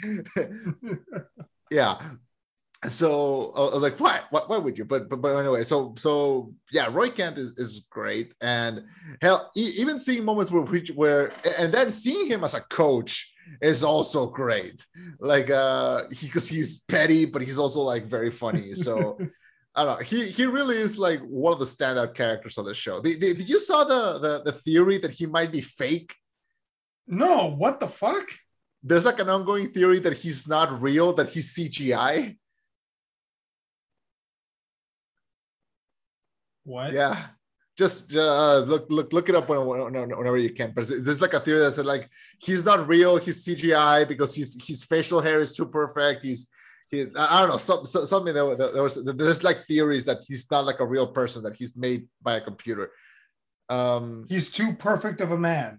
[1.71, 2.01] yeah
[2.87, 4.87] so I was like, why, why, why would you?
[4.87, 8.33] But, but, but anyway, so, so yeah, Roy Kent is, is great.
[8.41, 8.85] And
[9.21, 13.35] hell, e- even seeing moments where, which, where, and then seeing him as a coach
[13.61, 14.83] is also great.
[15.19, 18.73] Like, uh, he, cause he's petty, but he's also like very funny.
[18.75, 19.19] So
[19.75, 20.05] I don't know.
[20.05, 23.01] He, he really is like one of the standout characters on the show.
[23.01, 26.15] Did, did you saw the, the, the theory that he might be fake?
[27.07, 28.27] No, what the fuck?
[28.83, 32.37] There's like an ongoing theory that he's not real, that he's CGI.
[36.65, 36.93] What?
[36.93, 37.27] Yeah.
[37.79, 40.73] Just uh, look, look, look it up when, when- whenever you can.
[40.75, 44.61] But there's like a theory that said like he's not real, he's CGI because his
[44.67, 46.23] his facial hair is too perfect.
[46.25, 46.51] He's
[46.91, 50.19] he, I don't know, some, some- something that, that there was there's like theories that
[50.27, 52.91] he's not like a real person that he's made by a computer.
[53.69, 55.79] Um, He's too perfect of a man.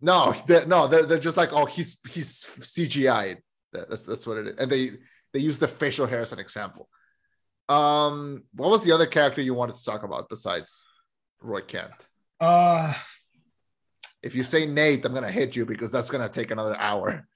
[0.00, 3.36] no, they're, no, they're, they're just like oh he's he's CGI.
[3.72, 4.90] That's that's what it is, and they
[5.32, 6.88] they use the facial hair as an example.
[7.70, 10.86] Um, what was the other character you wanted to talk about besides
[11.40, 11.92] Roy Kent?
[12.40, 12.92] Uh
[14.22, 17.26] If you say Nate, I'm gonna hit you because that's gonna take another hour.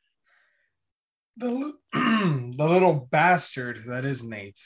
[1.37, 4.61] the the little bastard that is Nate.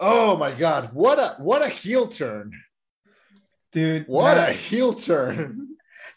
[0.00, 2.52] Oh my god, what a what a heel turn!
[3.72, 5.68] Dude, What that- a heel turn!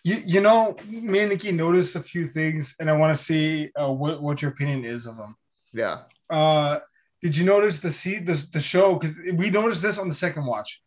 [0.04, 3.72] you, you know, me and Nikki noticed a few things, and I want to see
[3.76, 5.36] uh, what, what your opinion is of them.
[5.74, 6.80] Yeah, Uh,
[7.28, 8.96] did you notice the see the, the show?
[8.96, 10.82] Because we noticed this on the second watch.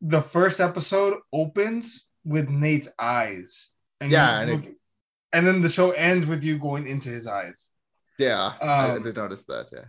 [0.00, 4.74] The first episode opens with Nate's eyes, and Yeah, and it-
[5.34, 7.70] and then the show ends with you going into his eyes.
[8.18, 9.66] yeah, I Um, did notice that.
[9.70, 9.84] Yeah,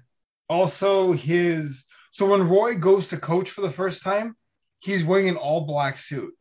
[0.49, 4.35] Also, his so when Roy goes to coach for the first time,
[4.79, 6.33] he's wearing an all black suit,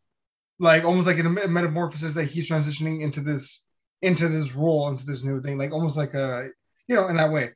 [0.59, 3.65] like almost like a metamorphosis that he's transitioning into this
[4.03, 6.49] into this role, into this new thing, like almost like a
[6.89, 7.53] you know in that way.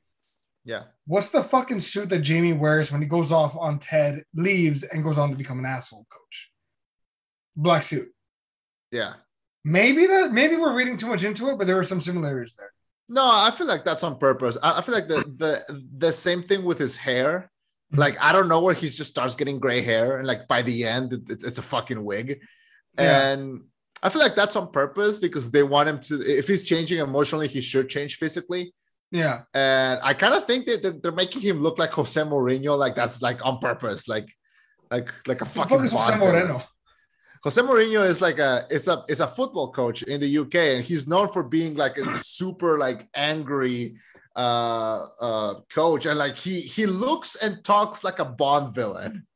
[0.64, 0.84] Yeah.
[1.06, 5.02] What's the fucking suit that Jamie wears when he goes off on Ted, leaves, and
[5.02, 6.50] goes on to become an asshole coach?
[7.56, 8.08] Black suit.
[8.90, 9.14] Yeah.
[9.64, 12.72] Maybe that maybe we're reading too much into it, but there are some similarities there.
[13.08, 14.56] No, I feel like that's on purpose.
[14.62, 17.50] I, I feel like the the the same thing with his hair.
[17.92, 18.00] Mm-hmm.
[18.00, 20.84] Like I don't know where he just starts getting gray hair, and like by the
[20.84, 22.40] end, it- it's, it's a fucking wig.
[22.98, 23.30] Yeah.
[23.30, 23.64] And
[24.02, 26.20] I feel like that's on purpose because they want him to.
[26.22, 28.74] If he's changing emotionally, he should change physically.
[29.12, 29.42] Yeah.
[29.52, 32.94] And I kind of think that they're, they're making him look like Jose Mourinho, like
[32.94, 34.28] that's like on purpose, like
[34.90, 35.78] like like a fucking.
[35.78, 36.16] Jose.
[36.18, 36.62] Moreno?
[37.44, 40.84] Jose Mourinho is like a it's a it's a football coach in the UK, and
[40.84, 43.96] he's known for being like a super like angry
[44.34, 49.26] uh uh coach, and like he he looks and talks like a Bond villain.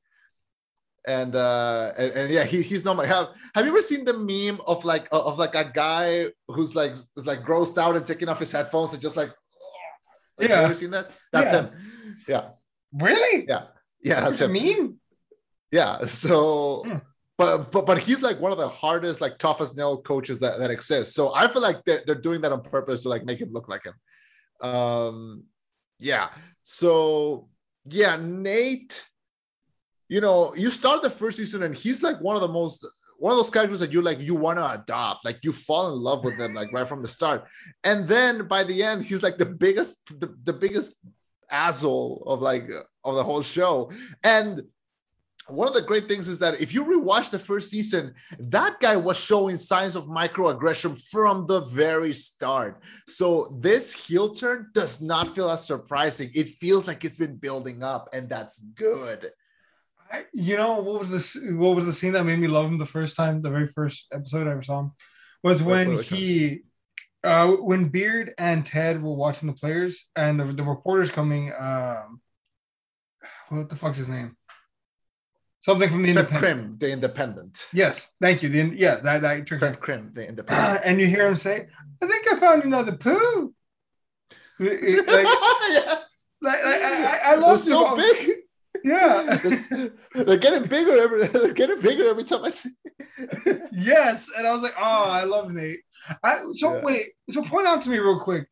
[1.07, 4.13] and uh and, and yeah he, he's not my have have you ever seen the
[4.13, 8.29] meme of like of like a guy who's like is like grossed out and taking
[8.29, 9.31] off his headphones and just like,
[10.39, 10.61] like Yeah.
[10.61, 11.63] you ever seen that that's Yeah.
[11.63, 11.71] him
[12.29, 12.45] yeah
[12.93, 13.47] Really?
[13.49, 13.63] yeah
[14.03, 15.01] yeah that's That's him mean.
[15.73, 16.99] yeah so Hmm.
[17.39, 20.71] but but but he's like one of the hardest like toughest nail coaches that, that
[20.71, 23.53] exists so i feel like they're, they're doing that on purpose to like make him
[23.53, 23.95] look like him
[24.71, 25.45] um
[25.99, 26.29] yeah
[26.63, 27.49] so
[27.89, 29.05] yeah nate
[30.09, 32.87] you know you start the first season and he's like one of the most
[33.19, 35.99] one of those characters that you like you want to adopt like you fall in
[35.99, 37.45] love with them like right from the start
[37.85, 40.95] and then by the end he's like the biggest the, the biggest
[41.51, 42.69] asshole of like
[43.05, 43.91] of the whole show
[44.25, 44.63] and
[45.49, 48.97] one of the great things is that if you rewatch the first season, that guy
[48.97, 52.83] was showing signs of microaggression from the very start.
[53.07, 56.31] So this heel turn does not feel as surprising.
[56.35, 59.31] It feels like it's been building up, and that's good.
[60.13, 61.37] I, you know what was this?
[61.51, 63.43] What was the scene that made me love him the first time?
[63.43, 64.93] The very first episode I ever saw him
[65.43, 66.61] was when what was he,
[67.25, 71.53] uh, when Beard and Ted were watching the players and the the reporters coming.
[71.59, 72.21] Um,
[73.49, 74.37] what the fuck's his name?
[75.61, 76.41] Something from the Trent Independent.
[76.59, 77.67] Crimm, the independent.
[77.73, 78.49] Yes, thank you.
[78.49, 79.59] The yeah, that that trick.
[79.61, 80.81] Trent Crimm, the independent.
[80.85, 81.67] and you hear him say,
[82.03, 83.53] "I think I found another poo."
[84.59, 86.29] Like, yes.
[86.41, 88.31] like, like, I, I- I love so big.
[88.87, 89.35] Yeah.
[89.45, 89.69] It's-
[90.15, 91.27] they're getting bigger every.
[91.35, 92.71] They're getting bigger every time I see.
[93.73, 95.81] yes, and I was like, "Oh, I love Nate."
[96.23, 96.83] I, so Yeah.
[96.85, 98.47] wait, so point out to me real quick.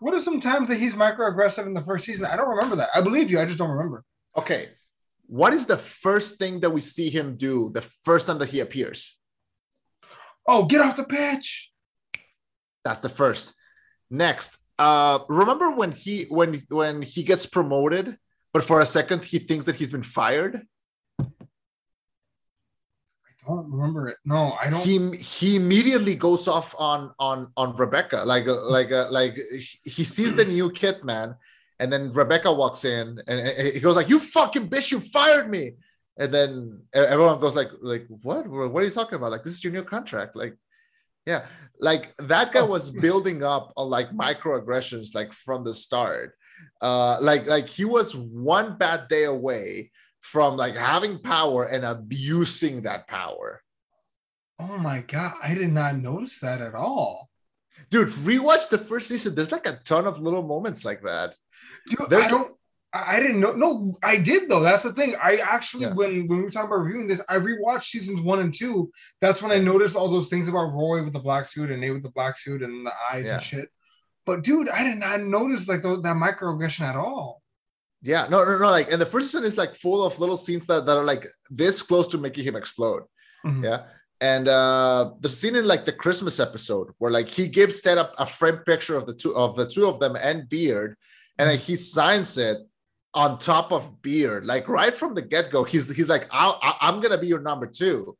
[0.00, 2.26] What are some times that he's microaggressive in the first season?
[2.26, 2.88] I don't remember that.
[2.94, 3.38] I believe you.
[3.40, 4.04] I just don't remember.
[4.36, 4.68] Okay,
[5.26, 8.60] what is the first thing that we see him do the first time that he
[8.60, 9.16] appears?
[10.48, 11.70] Oh, get off the pitch!
[12.84, 13.54] That's the first.
[14.10, 18.16] Next, uh, remember when he when when he gets promoted,
[18.56, 20.62] but for a second he thinks that he's been fired.
[21.20, 21.24] I
[23.46, 24.16] don't remember it.
[24.24, 24.82] No, I don't.
[24.82, 29.36] He he immediately goes off on on on Rebecca, like uh, like uh, like
[29.84, 31.34] he sees the new kit man,
[31.80, 33.38] and then Rebecca walks in and,
[33.74, 35.64] he goes like, "You fucking bitch, you fired me!"
[36.16, 38.48] And then everyone goes like, "Like what?
[38.48, 39.32] What are you talking about?
[39.32, 40.54] Like this is your new contract, like."
[41.26, 41.44] Yeah,
[41.90, 42.72] like that guy Oh.
[42.76, 46.28] was building up on like microaggressions like from the start.
[46.80, 52.82] Uh like like he was one bad day away from like having power and abusing
[52.82, 53.62] that power.
[54.58, 57.28] oh my god, I did not notice that at all.
[57.90, 59.34] Dude, rewatch the first season.
[59.34, 61.34] There's like a ton of little moments like that.
[61.90, 62.52] Dude, There's- I don't.
[62.92, 63.52] I didn't know.
[63.52, 64.60] No, I did though.
[64.62, 65.14] That's the thing.
[65.22, 65.92] I actually, Yeah.
[65.94, 68.90] when when we were talking about reviewing this, I rewatched seasons one and two.
[69.20, 71.92] That's when I noticed all those things about Roy with the black suit and Nate
[71.92, 73.34] with the black suit and the eyes Yeah.
[73.34, 73.68] and shit.
[74.26, 77.42] But dude, I did not notice like that microaggression at all.
[78.02, 78.70] Yeah, no, no, no.
[78.70, 81.26] Like, and the first season is like full of little scenes that, that are like
[81.50, 83.02] this close to making him explode.
[83.44, 83.64] Mhm.
[83.64, 83.86] Yeah.
[84.20, 88.14] And uh the scene in like the Christmas episode where like he gives Ted up
[88.18, 90.96] a framed picture of the two of the two of them and Beard,
[91.38, 92.58] and like he signs it
[93.14, 95.64] on top of Beard, like right from the get-go.
[95.64, 98.16] He's he's like, I'll, I- I'm gonna be your number two.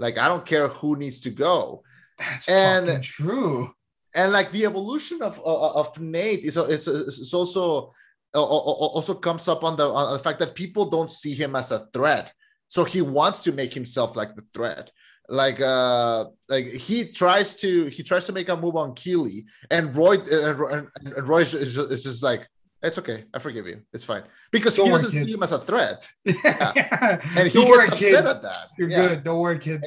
[0.00, 1.82] Like, I don't care who needs to go.
[2.18, 3.70] That's And- fucking true.
[4.14, 7.92] And like the evolution of of, of Nate is, is, is also
[8.34, 11.86] also comes up on the on the fact that people don't see him as a
[11.92, 12.32] threat,
[12.68, 14.90] so he wants to make himself like the threat.
[15.28, 19.94] Like uh, like he tries to he tries to make a move on Keeley, and
[19.94, 22.48] Roy and, and, and Roy is just, is just like
[22.82, 25.26] it's okay, I forgive you, it's fine because Don't he worry, doesn't kid.
[25.26, 27.20] see him as a threat, Yeah.
[27.36, 28.26] and he Don't gets worry, upset kid.
[28.26, 28.66] at that.
[28.78, 29.08] You're Yeah.
[29.08, 29.24] good.
[29.24, 29.84] Don't worry, kid.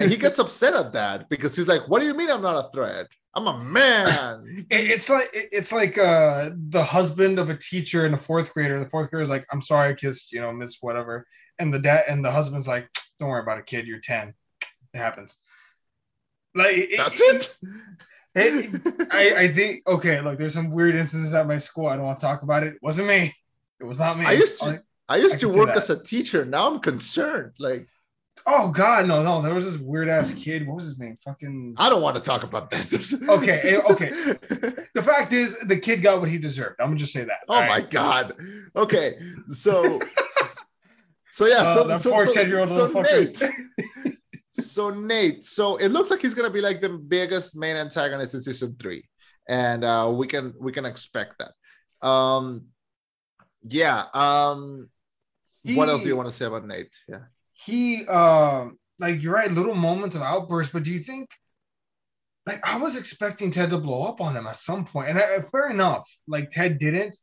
[0.00, 2.64] and he gets upset at that because he's like, "What do you mean I'm not
[2.64, 3.06] a threat?
[3.34, 8.18] I'm a man." It's like it's like uh the husband of a teacher and a
[8.18, 8.78] fourth grader.
[8.80, 11.26] The fourth grader is like, "I'm sorry, I kissed you know Miss whatever,"
[11.60, 12.88] and the dad and the husband's like,
[13.20, 13.86] "Don't worry about it, kid.
[13.86, 14.34] You're ten.
[14.92, 15.38] It happens."
[16.56, 17.36] Like it, That's it.
[17.42, 17.56] it-
[18.36, 20.20] I, I think okay.
[20.20, 21.86] Look, there's some weird instances at my school.
[21.86, 22.74] I don't want to talk about it.
[22.74, 23.32] It wasn't me.
[23.80, 24.24] It was not me.
[24.26, 26.44] I used to- Like, I used I to work as a teacher.
[26.44, 27.52] Now I'm concerned.
[27.58, 27.86] Like,
[28.46, 29.42] oh God, no, no.
[29.42, 30.66] There was this weird ass kid.
[30.66, 31.18] What was his name?
[31.24, 31.74] Fucking.
[31.76, 32.92] I don't want to talk about this.
[33.28, 34.08] Okay, eh, okay.
[34.10, 36.80] The fact is, the kid got what he deserved.
[36.80, 37.40] I'm gonna just say that.
[37.48, 37.90] oh my right?
[37.90, 38.34] god.
[38.74, 39.18] Okay,
[39.50, 40.00] so,
[41.32, 43.42] so yeah, Oh, so that so, poor so, 10-year-old so Nate.
[44.54, 45.44] so Nate.
[45.44, 49.08] So it looks like he's gonna be like the biggest main antagonist in season three,
[49.48, 52.06] and uh, we can we can expect that.
[52.06, 52.66] Um,
[53.66, 54.04] yeah.
[54.14, 54.88] Um,
[55.64, 56.94] what else do you want to say about Nate?
[57.08, 57.24] Yeah.
[57.52, 61.30] he um like you're right little moments of outbursts but do you think
[62.46, 65.38] like i was expecting ted to blow up on him at some point and I,
[65.50, 67.16] fair enough like ted didn't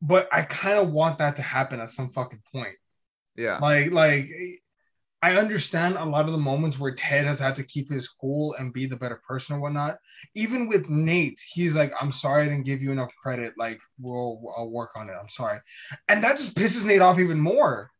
[0.00, 2.74] but i kind of want that to happen at some fucking point
[3.36, 3.58] Yeah.
[3.58, 4.28] Like, like
[5.20, 8.54] I understand a lot of the moments where Ted has had to keep his cool
[8.58, 9.98] and be the better person or whatnot.
[10.34, 13.54] Even with Nate, he's like, "I'm sorry, I didn't give you enough credit.
[13.58, 15.16] Like, we'll I'll work on it.
[15.20, 15.58] I'm sorry,"
[16.08, 17.90] and that just pisses Nate off even more.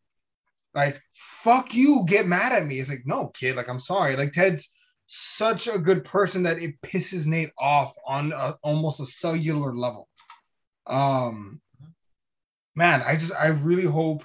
[0.75, 2.79] Like, fuck you, get mad at me.
[2.79, 4.17] It's like, no, kid, like, I'm sorry.
[4.17, 4.73] Like, Ted's
[5.07, 10.09] such a good person that it pisses Nate off on a, almost a cellular level.
[10.87, 11.61] Um,
[12.77, 14.25] man, I just, I really hope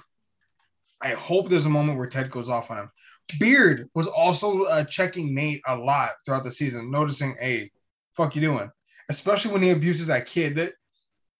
[1.04, 2.90] I hope there's a moment where Ted goes off on him.
[3.38, 7.70] Beard was also uh, checking Nate a lot throughout the season, noticing, hey,
[8.16, 8.70] fuck you doing?
[9.10, 10.56] Especially when he abuses that kid.
[10.56, 10.72] That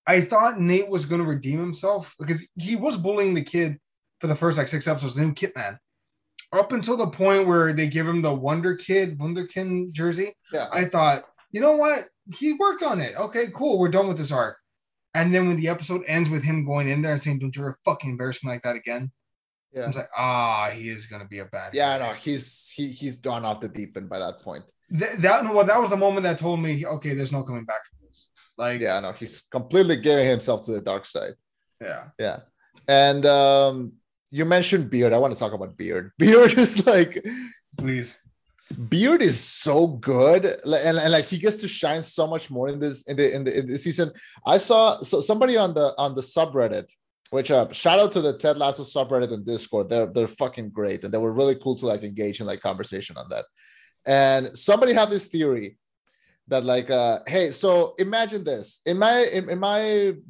[0.06, 3.78] I thought Nate was going to redeem himself because he was bullying the kid
[4.20, 5.78] for the first like six episodes, the new Kit Man.
[6.52, 10.68] Up until the point where they give him the Wonder Kid, Wunderkind jersey, Yeah.
[10.70, 12.06] I thought, you know what?
[12.34, 13.16] He worked on it.
[13.16, 13.78] Okay, cool.
[13.78, 14.58] We're done with this arc.
[15.14, 17.62] And then when the episode ends with him going in there and saying, "Don't you
[17.62, 19.12] ever fucking embarrass me like that again,"
[19.76, 19.86] I Yeah.
[19.88, 22.06] was like, "Ah, he is gonna be a bad." Yeah, guy.
[22.08, 24.64] no, he's he he's gone off the deep end by that point.
[24.96, 27.84] Th- that well, that was the moment that told me, okay, there's no coming back
[27.86, 28.30] from this.
[28.56, 31.34] Like, Yeah, no, he's completely giving himself to the dark side.
[31.80, 32.40] yeah, Yeah.
[32.88, 33.92] And um
[34.30, 35.12] you mentioned Beard.
[35.12, 36.12] I want to talk about Beard.
[36.18, 37.24] Beard is like
[37.76, 38.18] please.
[38.88, 42.68] Beard is so good, Like, and, and like he gets to shine so much more
[42.68, 44.10] in this in the in the, in the season.
[44.46, 46.88] I saw so somebody on the on the subreddit,
[47.34, 49.88] which uh shout out to the Ted Lasso subreddit and Discord.
[49.88, 53.16] They're they're fucking great, and they were really cool to like engage in like conversation
[53.16, 53.44] on that.
[54.06, 55.76] And somebody had this theory
[56.46, 58.82] that like uh hey so imagine this.
[58.86, 59.80] In my in, my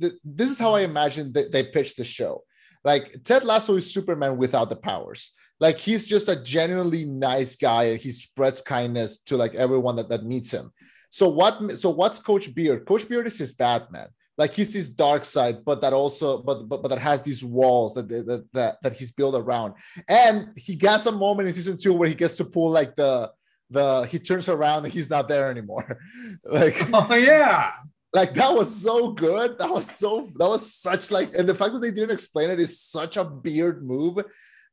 [0.00, 2.42] th- this is how i imagine that they pitched the show.
[2.84, 5.34] Like ted lasso is superman without the powers.
[5.60, 10.08] Like he's just a genuinely nice guy and he spreads kindness to like everyone that,
[10.08, 10.72] that meets him.
[11.10, 12.86] So what so what's coach beard?
[12.86, 16.83] Coach beard is his batman like he's his dark side but that also but but,
[16.83, 19.75] but that has these walls that, that that that he's built around.
[20.09, 23.31] And he gets a moment in season two where he gets to pull like the
[23.70, 25.99] the he turns around and he's not there anymore.
[26.44, 27.73] Like Oh yeah,
[28.12, 29.59] like that was so good.
[29.59, 32.61] That was so that was such like and the fact that they didn't explain it
[32.61, 34.18] is such a beard move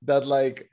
[0.04, 0.69] that like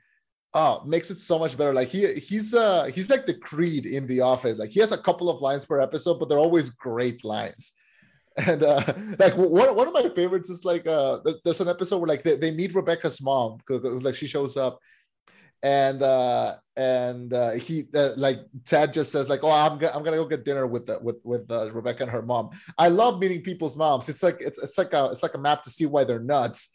[0.55, 1.73] oh makes it so much better.
[1.73, 4.57] Like he he's uh he's like the creed in the office.
[4.57, 7.73] Like he has a couple of lines per episode but they're always great lines
[8.47, 8.81] and uh
[9.17, 12.35] like one, one of my favorites is like uh there's an episode where like they,
[12.35, 14.79] they meet rebecca's mom because like she shows up.
[15.61, 20.05] And uh and uh he uh, like ted just says like oh i'm, go- I'm
[20.05, 22.51] gonna go get dinner with the, with with uh, rebecca and her mom.
[22.77, 24.07] I love meeting people's moms.
[24.07, 26.73] It's like it's, it's like a it's like a map to see why they're nuts.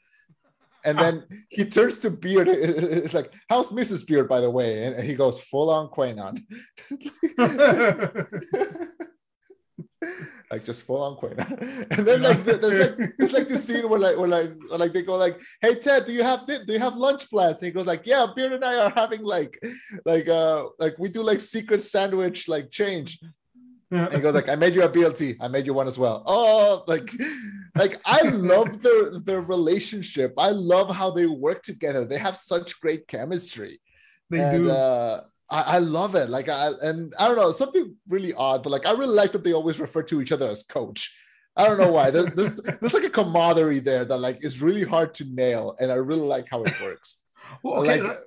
[0.85, 2.47] And then he turns to beard.
[2.47, 4.85] It's like how's mrs beard by the way?
[4.85, 6.43] And he goes full on QAnon
[10.51, 14.01] like just full on QAnon and then like there's like it's like the scene where
[14.01, 16.79] like where like where, like they go like hey ted do you have do you
[16.79, 17.61] have lunch plans?
[17.61, 19.59] And he goes like yeah beard and i are having like
[20.05, 23.21] like uh like we do like secret sandwich like change.
[23.91, 26.23] And he goes like i made you a blt i made you one as well.
[26.27, 27.11] Oh like
[27.75, 30.35] like i love their their relationship.
[30.39, 32.05] I love how they work together.
[32.05, 33.81] They have such great chemistry.
[34.31, 34.71] They and do.
[34.71, 35.23] uh
[35.55, 38.87] I, I love it like i and i don't know something really odd but like
[38.87, 41.17] i really like that they always refer to each other as coach
[41.57, 44.83] i don't know why there's, there's, there's like a camaraderie there that like is really
[44.83, 47.21] hard to nail and i really like how it works
[47.63, 48.19] well, okay, like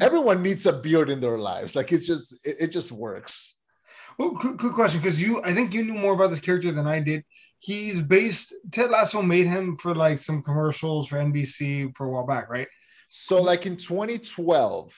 [0.00, 3.56] everyone needs a beard in their lives like it's just it, it just works
[4.18, 6.86] Well, quick, quick question, because you, I think you knew more about this character than
[6.86, 7.24] I did.
[7.60, 8.54] He's based.
[8.70, 12.68] Ted Lasso made him for like some commercials for NBC for a while back, right?
[13.14, 14.90] so like in 2012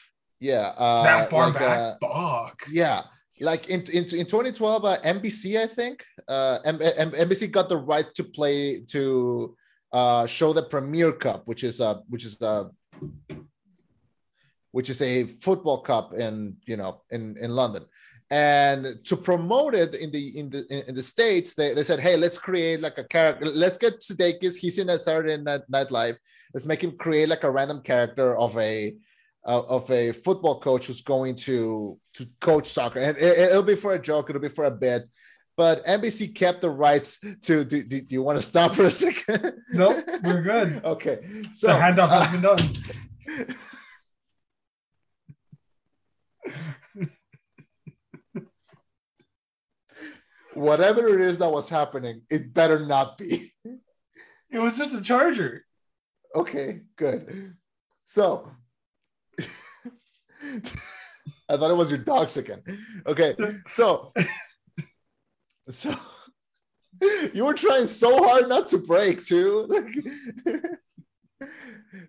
[0.44, 1.78] yeah uh that far like, back.
[1.78, 2.58] uh, Fuck.
[2.70, 3.02] yeah
[3.40, 7.78] like in in, in 2012 uh, nbc i think uh M- M- nbc got the
[7.78, 8.58] right to play
[8.94, 9.56] to
[9.92, 12.64] uh show the premier cup which is uh which is uh
[14.76, 17.84] which is a football cup in you know in in london
[18.30, 22.16] and to promote it in the in the in the states they, they said hey
[22.16, 26.16] let's create like a character let's get Sudeikis he's in a Saturday Night, Night Live
[26.52, 28.96] let's make him create like a random character of a
[29.44, 33.92] of a football coach who's going to to coach soccer and it, it'll be for
[33.92, 35.04] a joke it'll be for a bit
[35.56, 38.90] but NBC kept the rights to do, do, do you want to stop for a
[38.90, 40.84] second Nope, we're good.
[40.84, 41.20] okay
[41.52, 42.58] so the handoff has been done.
[50.54, 53.52] whatever it is that was happening it better not be
[54.54, 55.64] It was just a charger.
[56.32, 57.56] Okay, good.
[58.04, 58.50] So
[61.48, 62.00] I thought it was your
[62.36, 62.62] again.
[63.06, 63.36] Okay,
[63.68, 64.12] so
[65.68, 65.94] so
[67.32, 69.68] you were trying so hard not to break too.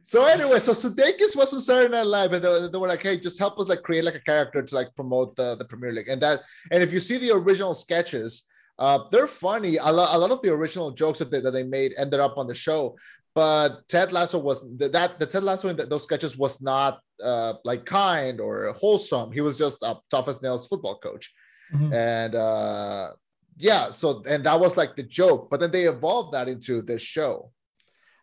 [0.01, 3.19] So anyway, so Sudeikis was on Saturday Night Live, and they, they, were like, "Hey,
[3.19, 6.09] just help us like create like a character to like promote the, the Premier League."
[6.09, 6.41] And that,
[6.71, 8.43] and if you see the original sketches,
[8.79, 9.77] uh, they're funny.
[9.77, 12.37] A lot, a lot of the original jokes that they, that they made ended up
[12.37, 12.97] on the show,
[13.35, 17.85] but Ted Lasso was that the Ted Lasso in those sketches was not uh, like
[17.85, 19.33] kind or wholesome.
[19.33, 21.33] He was just a tough as nails football coach,
[21.73, 21.93] mm-hmm.
[21.93, 23.09] and uh,
[23.57, 23.91] yeah.
[23.91, 27.51] So and that was like the joke, but then they evolved that into this show.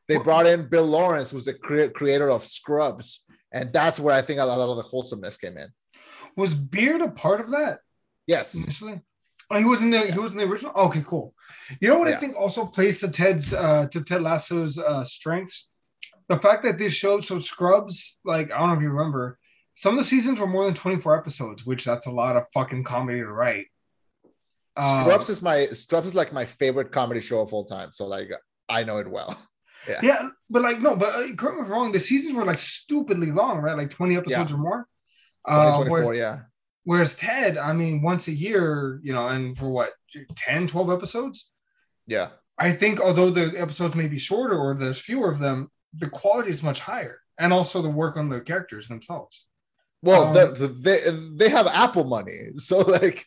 [0.09, 4.23] They brought in Bill Lawrence, who's the cre- creator of Scrubs, and that's where I
[4.23, 5.69] think a lot of the wholesomeness came in.
[6.37, 7.81] Was Beard a part of that?
[8.27, 9.01] Yes, initially.
[9.53, 10.73] Oh, he was in the he was in the original.
[10.75, 11.35] Okay, cool.
[11.81, 12.17] You know what yeah.
[12.17, 15.69] I think also plays to Ted's uh, to Ted Lasso's uh, strengths,
[16.29, 18.19] the fact that this showed so Scrubs.
[18.25, 19.39] Like I don't know if you remember,
[19.75, 22.45] some of the seasons were more than twenty four episodes, which that's a lot of
[22.55, 23.67] fucking comedy to write.
[24.79, 27.91] Scrubs um, is my Scrubs is like my favorite comedy show of all time.
[27.93, 28.31] So like
[28.71, 29.37] I know it well.
[29.89, 29.99] Yeah.
[30.01, 31.91] Yeah, but like no, but uh, correct me if I'm wrong.
[31.91, 33.77] The seasons were like stupidly long, right?
[33.77, 34.57] Like 20 episodes yeah.
[34.57, 34.89] or more.
[35.45, 36.39] Uh, whereas, yeah.
[36.85, 39.93] Whereas Ted, I mean, once a year, you know, and for what
[40.35, 41.51] 10, 12 episodes.
[42.07, 42.31] Yeah.
[42.59, 46.51] I think although the episodes may be shorter or there's fewer of them, the quality
[46.51, 49.47] is much higher, and also the work on the characters themselves.
[50.03, 50.99] Well, um, they, they
[51.37, 53.25] they have Apple money, so like,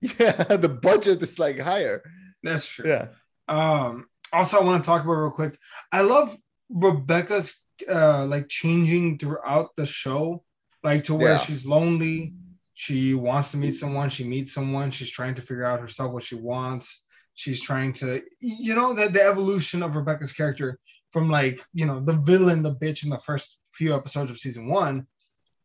[0.00, 2.02] yeah, the budget is like higher.
[2.42, 2.88] That's true.
[2.88, 3.08] Yeah.
[3.48, 5.56] Um, also, I want to talk about real quick.
[5.92, 6.36] I love
[6.68, 7.56] Rebecca's
[7.88, 10.44] uh, like changing throughout the show,
[10.82, 11.38] like to where yeah.
[11.38, 12.34] she's lonely.
[12.78, 14.10] She wants to meet someone.
[14.10, 14.90] She meets someone.
[14.90, 17.02] She's trying to figure out herself what she wants.
[17.34, 20.78] She's trying to, you know, the, the evolution of Rebecca's character
[21.10, 24.68] from like, you know, the villain, the bitch in the first few episodes of season
[24.68, 25.06] one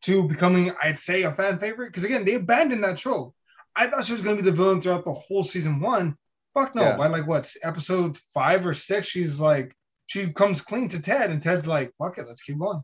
[0.02, 1.88] to becoming, I'd say, a fan favorite.
[1.88, 3.36] Because again, they abandoned that trope.
[3.76, 6.18] I thought she was going to be the villain throughout the whole season one,
[6.54, 6.82] Fuck no.
[6.82, 6.98] Yeah.
[6.98, 9.76] By like what episode five or six, she's like
[10.08, 12.82] she comes clean to Ted, and Ted's like, "Fuck it, let's keep going."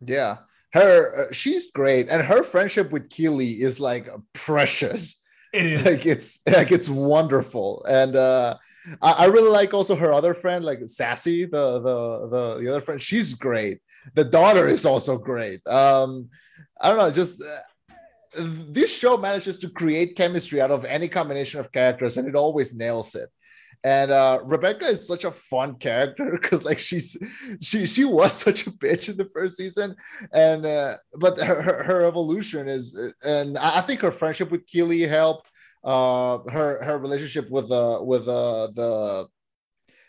[0.00, 0.38] Yeah,
[0.72, 5.22] her uh, she's great, and her friendship with Keeley is like precious.
[5.52, 8.56] It is like it's like it's wonderful, and uh,
[9.00, 12.80] I, I really like also her other friend, like Sassy, the the the the other
[12.82, 13.00] friend.
[13.00, 13.78] She's great.
[14.14, 15.66] The daughter is also great.
[15.66, 16.28] Um,
[16.80, 21.60] I don't know, just uh, this show manages to create chemistry out of any combination
[21.60, 23.28] of characters and it always nails it
[23.84, 27.16] and uh, rebecca is such a fun character because like she's
[27.60, 29.94] she she was such a bitch in the first season.
[30.32, 35.48] And uh, but her, her evolution is and i think her friendship with keeley helped
[35.84, 39.28] uh her her relationship with uh with uh the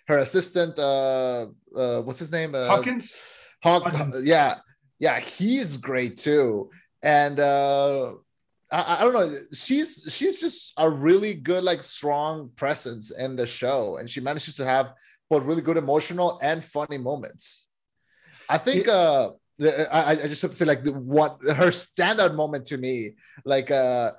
[0.07, 1.45] her assistant uh,
[1.75, 2.55] uh what's his name?
[2.55, 3.15] Uh, hawkins?
[3.61, 4.25] Hawkins.
[4.25, 4.55] yeah.
[4.99, 6.71] Yeah he's great too.
[7.03, 8.13] And uh
[8.71, 9.37] I, I, don't know.
[9.53, 14.55] She's she's just a really good like strong presence in the show and she manages
[14.55, 14.93] to have
[15.29, 17.67] both really good emotional and funny moments.
[18.47, 22.65] I think uh I, I just have to say like the what her standout moment
[22.67, 24.11] to me like uh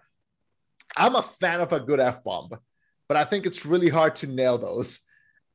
[0.99, 2.51] i'm a fan of a good f-bomb
[3.09, 5.01] but i think it's really hard to nail those.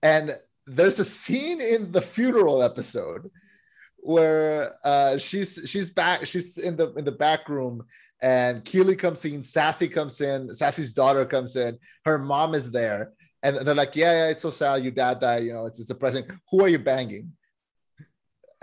[0.01, 0.35] And
[0.67, 3.29] there's a scene in the funeral episode
[3.97, 7.83] where uh, she's she's back she's in the in the back room
[8.25, 13.11] and Keeley comes in, Sassy comes in, Sassy's daughter comes in, her mom is there,
[13.43, 14.81] and they're like, "Yeah, yeah, it's so sad.
[14.81, 15.43] Your dad died.
[15.43, 16.25] You know, it's, it's depressing.
[16.49, 17.33] Who are you banging?"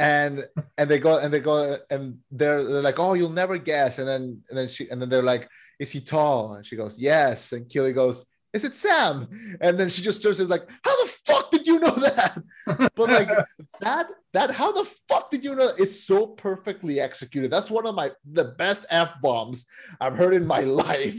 [0.00, 0.44] And
[0.76, 4.08] and they go and they go and they're they're like, "Oh, you'll never guess." And
[4.08, 5.48] then and then she and then they're like,
[5.78, 9.28] "Is he tall?" And she goes, "Yes." And Keeley goes, "Is it Sam?"
[9.60, 12.42] And then she just turns and is like, "How the fuck did you know that?"
[12.96, 13.28] But like
[13.82, 17.50] that that how the fuck did you know it's so perfectly executed.
[17.50, 19.66] That's one of my the best f-bombs
[20.00, 21.18] i've heard in my life.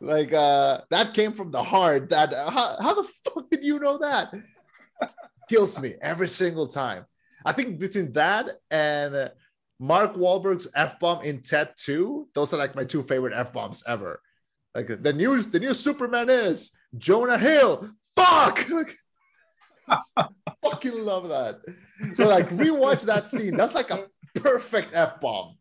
[0.00, 2.10] Like uh that came from the heart.
[2.10, 4.32] That uh, how, how the fuck did you know that?
[5.48, 7.04] Kills me every single time.
[7.44, 9.30] I think between that and
[9.80, 14.20] mark Wahlberg's f-bomb in ted 2 those are like my two favorite f-bombs ever.
[14.74, 17.88] Like the news the new superman is jonah hill.
[18.14, 18.66] Fuck
[20.62, 21.60] fucking love that.
[22.16, 23.56] So like rewatch that scene.
[23.56, 25.56] That's like a perfect f bomb.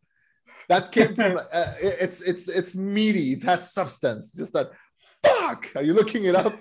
[0.70, 1.40] That came from.
[1.54, 3.34] Uh, it's it's it's meaty.
[3.34, 4.34] It has substance.
[4.34, 4.72] Just that.
[5.24, 5.70] Fuck.
[5.76, 6.54] Are you looking it up?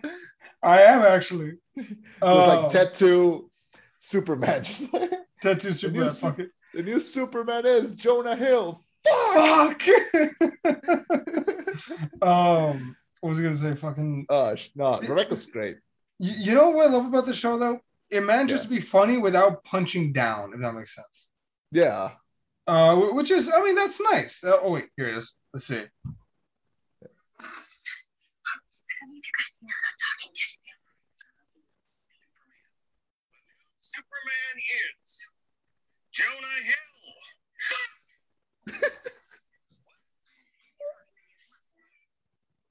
[0.62, 1.54] I am actually.
[1.76, 3.50] It's uh, like tattoo
[3.98, 4.62] Superman.
[5.40, 6.08] Tattoo Superman.
[6.08, 8.80] The new, the new Superman is Jonah Hill.
[9.04, 9.82] Fuck.
[12.22, 13.74] um, what was I gonna say?
[13.74, 14.26] Fucking.
[14.28, 15.78] Oh no, Rebecca's great.
[16.22, 17.80] You, you know what I love about the show though?
[18.08, 18.64] It manages yeah.
[18.64, 21.28] to be funny without punching down, if that makes sense.
[21.72, 22.10] Yeah.
[22.64, 24.44] Uh, which is, I mean, that's nice.
[24.44, 25.34] Uh, oh wait, here it is.
[25.52, 25.82] Let's see.
[33.78, 34.54] Superman
[35.02, 35.26] is
[36.12, 36.62] Jonah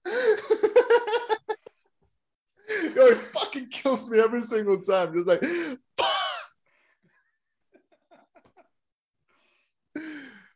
[0.06, 0.58] Hill.
[2.96, 5.14] Yo, it fucking kills me every single time.
[5.14, 5.42] Just like,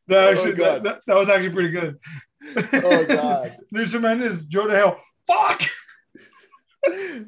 [0.07, 1.97] That actually, Oh, that, that, that was actually pretty good.
[2.73, 3.57] oh god.
[3.71, 4.97] There's tremendous Jonah Hill.
[5.27, 5.61] Fuck.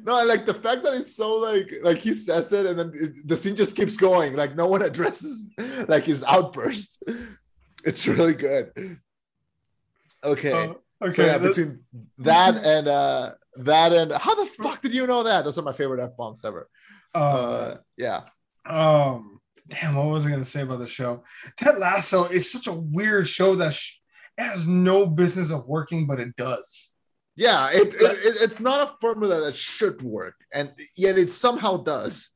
[0.04, 2.92] No, I like the fact that it's so like like he says it and then
[2.94, 4.36] it, the scene just keeps going.
[4.36, 5.52] Like no one addresses
[5.88, 7.02] like his outburst.
[7.84, 9.00] It's really good.
[10.22, 10.52] Okay.
[10.52, 11.10] Uh, okay.
[11.10, 11.80] so yeah, between
[12.18, 13.32] that and uh
[13.64, 15.44] that and how the fuck did you know that?
[15.44, 16.68] Those are my favorite F bombs ever.
[17.14, 18.22] uh, Uh yeah.
[18.66, 21.24] um, damn, what was I gonna say about the show?
[21.56, 23.96] Ted Lasso is such a weird show that sh-
[24.36, 26.92] has no business of working, but it does.
[27.36, 31.76] Yeah, it, it, it it's not a formula that should work, and yet it somehow
[31.78, 32.30] does.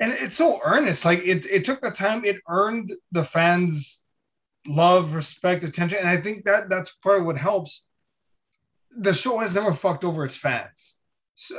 [0.00, 1.04] and it's so earnest.
[1.04, 2.24] Like it, it took the time.
[2.24, 4.02] It earned the fans'
[4.66, 7.86] love, respect, attention, and I think that that's part of what helps.
[8.96, 10.94] The show has never fucked over its fans.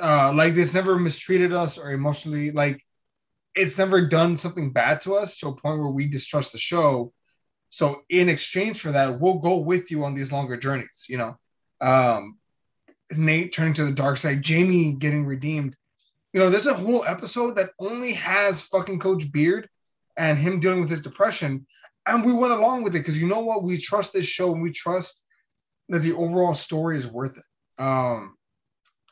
[0.01, 2.51] Uh, like it's never mistreated us or emotionally.
[2.51, 2.81] Like
[3.55, 7.13] it's never done something bad to us to a point where we distrust the show.
[7.69, 11.05] So in exchange for that, we'll go with you on these longer journeys.
[11.07, 11.37] You know,
[11.81, 12.37] um,
[13.11, 15.75] Nate turning to the dark side, Jamie getting redeemed
[16.33, 19.67] you know, there's a whole episode that only has fucking Coach Beard
[20.17, 21.65] and him dealing with his depression.
[22.05, 23.63] And we went along with it because you know what?
[23.63, 25.23] We trust this show and we trust
[25.89, 27.81] that the overall story is worth it.
[27.83, 28.35] Um,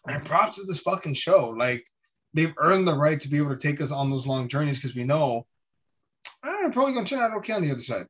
[0.07, 1.49] and props to this fucking show.
[1.49, 1.85] Like,
[2.33, 4.95] they've earned the right to be able to take us on those long journeys because
[4.95, 5.45] we know
[6.43, 8.05] I'm probably going to turn out okay on the other side.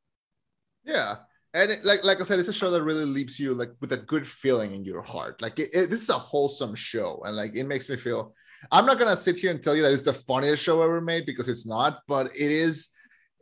[0.84, 1.16] Yeah.
[1.54, 3.92] And it, like like I said, it's a show that really leaves you like with
[3.94, 5.42] a good feeling in your heart.
[5.42, 8.34] Like it, it- this is a wholesome show, and like it makes me feel.
[8.72, 11.26] I'm not gonna sit here and tell you that it's the funniest show ever made
[11.26, 12.90] because it's not, but it is.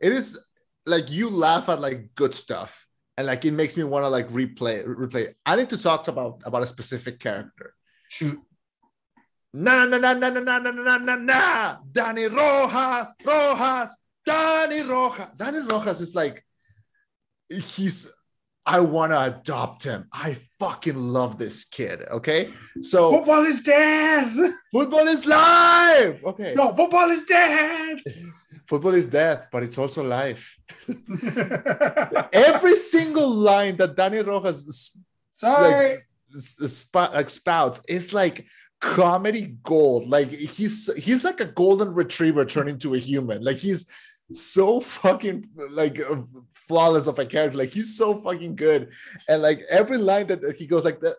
[0.00, 0.46] It is
[0.86, 2.86] like you laugh at like good stuff,
[3.16, 5.34] and like it makes me want to like replay replay.
[5.44, 7.74] I need to talk about about a specific character.
[8.08, 8.38] Shoot.
[9.54, 11.76] Na na na na na na na na na na.
[11.92, 13.96] Dani Rojas, Rojas,
[14.28, 15.28] Dani Rojas.
[15.38, 16.44] Dani Rojas is like,
[17.48, 18.10] he's.
[18.68, 20.08] I want to adopt him.
[20.12, 22.00] I fucking love this kid.
[22.10, 22.50] Okay,
[22.80, 24.52] so Football is dead.
[24.72, 26.18] football is life.
[26.24, 27.98] Okay, No, football is dead.
[28.68, 30.56] football is death, but it's also life.
[32.32, 34.98] Every single line that Dani Rojas
[35.32, 35.90] Sorry.
[35.90, 36.06] like,
[36.38, 38.46] sp- like spouts is like
[38.80, 40.08] comedy gold.
[40.08, 43.42] Like he's he's like a golden retriever turned into a human.
[43.42, 43.88] Like he's
[44.32, 46.22] so fucking like uh,
[46.68, 47.58] flawless of a character.
[47.58, 48.90] Like he's so fucking good,
[49.28, 51.14] and like every line that he goes like the.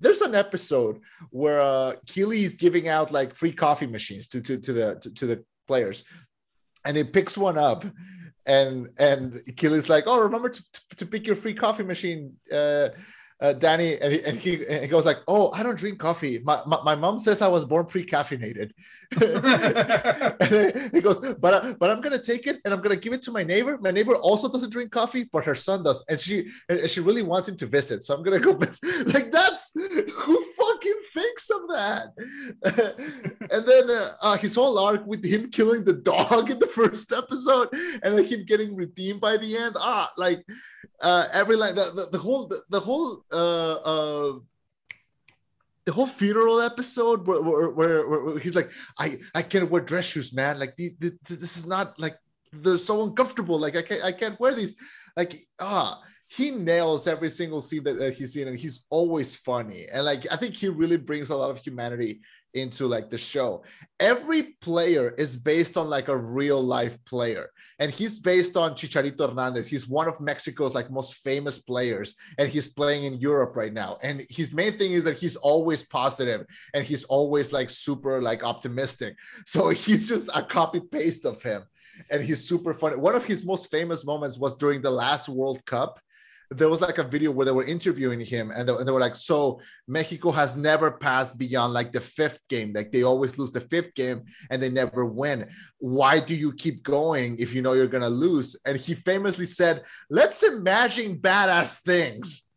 [0.00, 4.58] There's an episode where uh, Keeley is giving out like free coffee machines to to,
[4.58, 6.04] to the to, to the players,
[6.84, 7.84] and he picks one up,
[8.46, 12.88] and and Keeley's like, "Oh, remember to, to, to pick your free coffee machine, uh,
[13.40, 16.40] uh, Dani." And he, and he and he goes like, "Oh, I don't drink coffee.
[16.40, 18.72] My, my, my mom says I was born pre-caffeinated."
[20.92, 23.30] he goes, "But I, but I'm gonna take it and I'm gonna give it to
[23.30, 23.78] my neighbor.
[23.80, 27.22] My neighbor also doesn't drink coffee, but her son does, and she and she really
[27.22, 28.02] wants him to visit.
[28.02, 29.14] So I'm gonna go visit.
[29.14, 30.44] Like that's who
[30.82, 32.12] fucking thinks of that."
[33.50, 37.12] and then uh, uh, his whole arc with him killing the dog in the first
[37.12, 37.68] episode,
[38.02, 39.76] and then him getting redeemed by the end.
[39.78, 40.44] Ah, like
[41.00, 44.38] uh, every like the, the, the whole the, the whole uh, uh,
[45.84, 50.06] the whole funeral episode where, where, where, where he's like, I I can't wear dress
[50.06, 50.58] shoes, man.
[50.58, 52.16] Like these, this, this is not like
[52.52, 53.58] they're so uncomfortable.
[53.58, 54.76] Like I can't I can't wear these.
[55.16, 56.00] Like ah,
[56.36, 59.86] he nails every single scene that, that he's in, and he's always funny.
[59.92, 62.22] And like I think he really brings a lot of humanity
[62.54, 63.64] into like the show.
[64.00, 69.28] Every player is based on like a real life player, and he's based on Chicharito
[69.28, 69.68] Hernandez.
[69.68, 73.98] He's one of Mexico's like most famous players, and he's playing in Europe right now.
[74.02, 78.42] And his main thing is that he's always positive and he's always like super like
[78.42, 79.16] optimistic.
[79.44, 81.64] So he's just a copy paste of him,
[82.10, 82.96] and he's super funny.
[82.96, 86.00] One of his most famous moments was during the last World Cup
[86.56, 89.00] there was like a video where they were interviewing him and they, and they were
[89.00, 92.72] like so mexico has never passed beyond like the fifth game.
[92.72, 95.48] Like they always lose the fifth game and they never win.
[95.78, 98.56] Why do you keep going if you know you're gonna lose?
[98.66, 102.48] And he famously said let's imagine badass things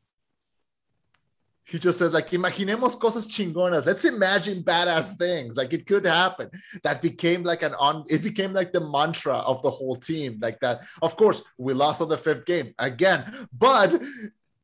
[1.66, 3.86] he just says like imaginemos cosas chingonas.
[3.86, 5.58] Let's imagine badass things.
[5.58, 6.50] Like it could happen.
[6.84, 10.38] That became like an on it became like the mantra of the whole team.
[10.42, 14.00] Like that of course we lost on the fifth game again but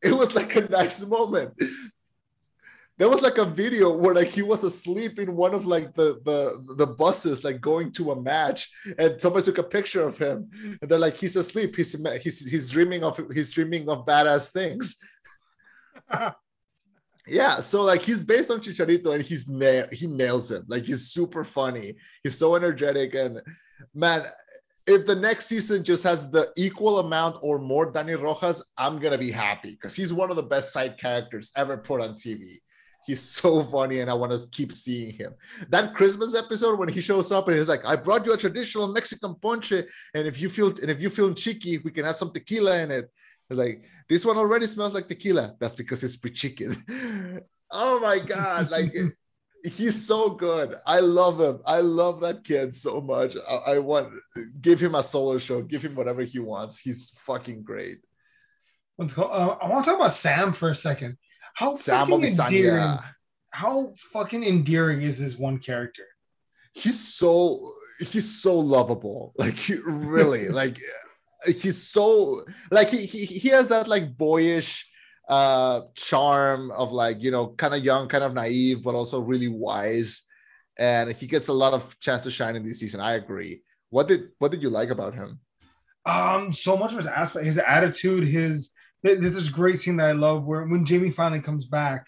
[0.03, 1.53] it was like a nice moment.
[2.97, 6.21] There was like a video where like he was asleep in one of like the
[6.23, 10.51] the the buses like going to a match and somebody took a picture of him.
[10.79, 11.75] And they're like he's asleep.
[11.75, 14.97] He's he's he's dreaming of he's dreaming of badass things
[17.31, 21.07] yeah so like he's based on chicharito and he's nail he nails him like he's
[21.07, 23.41] super funny he's so energetic and
[23.93, 24.25] man
[24.87, 29.17] if the next season just has the equal amount or more Dani Rojas, I'm gonna
[29.17, 32.57] be happy because he's one of the best side characters ever put on TV.
[33.05, 35.33] He's so funny, and I want to keep seeing him.
[35.69, 38.91] That Christmas episode when he shows up and he's like, "I brought you a traditional
[38.91, 42.31] Mexican ponche, and if you feel and if you feel cheeky, we can have some
[42.31, 43.11] tequila in it."
[43.51, 45.55] Like this one already smells like tequila.
[45.59, 46.75] That's because it's pre-chicken.
[47.71, 48.69] oh my god!
[48.69, 48.93] Like
[49.63, 50.75] he's so good.
[50.85, 51.61] I love him.
[51.65, 53.35] I love that kid so much.
[53.47, 54.13] I, I, want
[54.59, 55.61] give him a solo show.
[55.61, 56.79] Give him whatever he wants.
[56.79, 57.99] He's fucking great.
[58.97, 59.23] Let's go.
[59.23, 61.17] Uh, I want to talk about Sam for a second.
[61.53, 62.97] How Sam fucking endearing,
[63.51, 66.05] how fucking endearing is this one character?
[66.73, 69.33] He's so he's so lovable.
[69.37, 70.79] Like really, like
[71.45, 74.87] he's so like he, he he has that like boyish
[75.29, 79.47] uh charm of like you know kind of young kind of naive but also really
[79.47, 80.23] wise.
[80.77, 83.01] And he gets a lot of chance to shine in this season.
[83.01, 83.61] I agree.
[83.89, 85.39] What did what did you like about him?
[86.05, 88.71] Um so much of his aspect his attitude his
[89.03, 92.07] there's this great scene that I love where when Jamie finally comes back,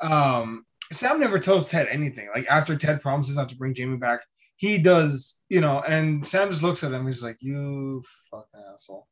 [0.00, 2.28] um, Sam never tells Ted anything.
[2.34, 4.20] Like after Ted promises not to bring Jamie back,
[4.58, 7.06] he does, you know, and Sam just looks at him.
[7.06, 9.06] He's like, "You fucking asshole."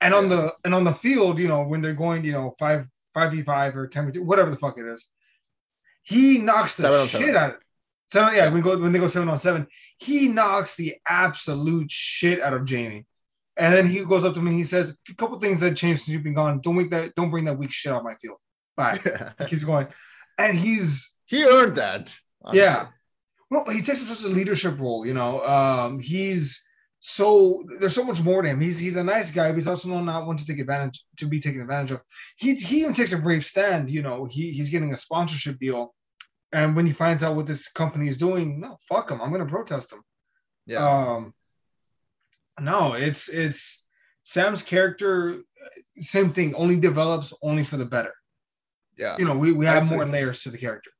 [0.00, 0.18] And yeah.
[0.18, 3.32] on the and on the field, you know, when they're going, you know, five five
[3.32, 5.08] v five or ten v two, whatever the fuck it is,
[6.04, 7.54] he knocks the seven shit out.
[7.54, 7.60] Of,
[8.08, 9.66] so yeah, yeah, when go when they go seven on seven,
[9.98, 13.04] he knocks the absolute shit out of Jamie.
[13.56, 14.52] And then he goes up to me.
[14.52, 16.60] He says a couple things that changed since you've been gone.
[16.60, 17.16] Don't make that.
[17.16, 18.38] Don't bring that weak shit on my field.
[18.76, 18.98] Bye.
[19.38, 19.88] he keeps going,
[20.38, 22.14] and he's he earned that.
[22.42, 22.62] Honestly.
[22.62, 22.86] Yeah.
[23.54, 25.06] Well, but he takes up such a leadership role.
[25.06, 26.60] You know, um, he's
[26.98, 28.60] so there's so much more to him.
[28.60, 31.38] He's he's a nice guy, but he's also not one to take advantage to be
[31.38, 32.02] taken advantage of.
[32.36, 33.90] He he even takes a brave stand.
[33.90, 35.94] You know, he he's getting a sponsorship deal,
[36.50, 39.22] and when he finds out what this company is doing, no, fuck him.
[39.22, 40.02] I'm going to protest him.
[40.66, 40.84] Yeah.
[40.84, 41.32] Um,
[42.58, 43.86] no, it's it's
[44.24, 45.42] Sam's character.
[46.00, 46.56] Same thing.
[46.56, 48.14] Only develops only for the better.
[48.98, 49.16] Yeah.
[49.16, 50.90] You know, we, we have more layers to the character.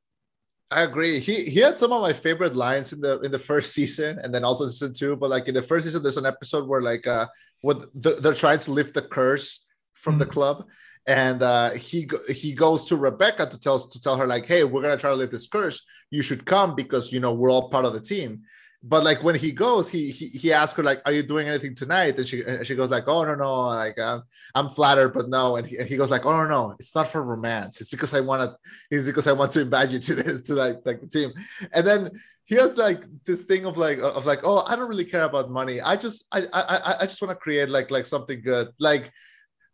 [0.71, 1.19] I agree.
[1.19, 4.33] He he had some of my favorite lines in the in the first season, and
[4.33, 5.15] then also season two.
[5.15, 7.27] But like in the first season, there's an episode where like uh,
[7.61, 10.19] what they're trying to lift the curse from mm-hmm.
[10.19, 10.65] the club,
[11.07, 14.81] and uh, he he goes to Rebecca to tell to tell her like, hey, we're
[14.81, 15.85] gonna try to lift this curse.
[16.09, 18.41] You should come because you know we're all part of the team
[18.87, 21.73] but like when he goes, he he, he asks her like, "Are you doing anything
[21.73, 24.21] tonight?" And she and she goes like, "Oh no no, like I'm
[24.53, 27.07] I'm flattered, but no." And he, and he goes like, "Oh no no, it's not
[27.07, 27.81] for romance.
[27.81, 28.55] It's because I want to.
[28.91, 31.33] It's because I want to invite you to this to like like the team."
[31.73, 32.11] And then
[32.45, 35.49] he has like this thing of like of like, "Oh, I don't really care about
[35.49, 35.81] money.
[35.81, 38.69] I just I I I just want to create like like something good.
[38.79, 39.11] Like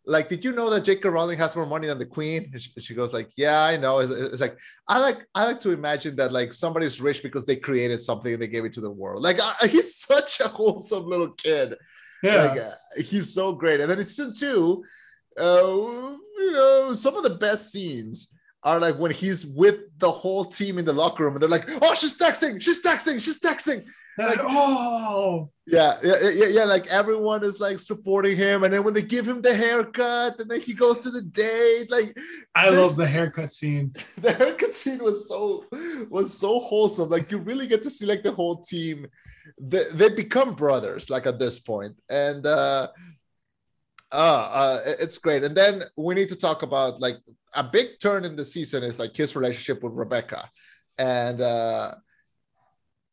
[0.04, 1.08] like, did you know that J.K.
[1.08, 2.50] Rowling has more money than the Queen?
[2.52, 4.00] And she, she goes like, yeah, I know.
[4.00, 7.56] It's, it's, like I like I like to imagine that like somebody's rich because they
[7.56, 9.22] created something and they gave it to the world.
[9.22, 11.74] Like I, he's such a wholesome little kid.
[12.22, 13.80] Yeah, like, uh, he's so great.
[13.80, 14.84] And then it's season two,
[15.38, 18.31] uh, you know, some of the best scenes
[18.64, 21.68] are like when he's with the whole team in the locker room and they're like,
[21.82, 23.84] oh, she's texting, she's texting, she's texting.
[24.18, 25.48] Like oh.
[25.66, 29.26] yeah, yeah yeah yeah like everyone is like supporting him and then when they give
[29.26, 32.14] him the haircut and then he goes to the date like
[32.54, 33.90] i love the haircut scene.
[34.18, 35.64] the haircut scene was so
[36.10, 37.08] was so wholesome.
[37.08, 39.06] Like you really get to see like the whole team
[39.58, 42.88] they, they become brothers like at this point and uh
[44.12, 45.42] uh, uh it's great.
[45.42, 47.16] And then we need to talk about like
[47.54, 50.50] a big turn in the season is like his relationship with rebecca.
[50.98, 51.94] And uh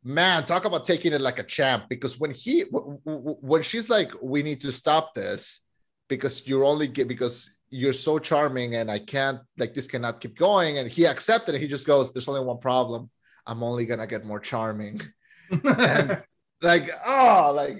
[0.03, 4.41] man talk about taking it like a champ because when he when she's like we
[4.41, 5.65] need to stop this
[6.07, 10.37] because you're only get because you're so charming and i can't like this cannot keep
[10.37, 13.09] going and he accepted it he just goes there's only one problem.
[13.45, 15.01] I'm only gonna get more charming.
[15.51, 16.21] And
[16.61, 17.79] like oh like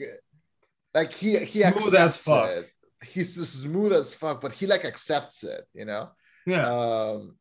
[0.93, 2.71] like he he smooth accepts it.
[3.03, 6.09] He's smooth as fuck but he like accepts it you know
[6.45, 7.35] yeah um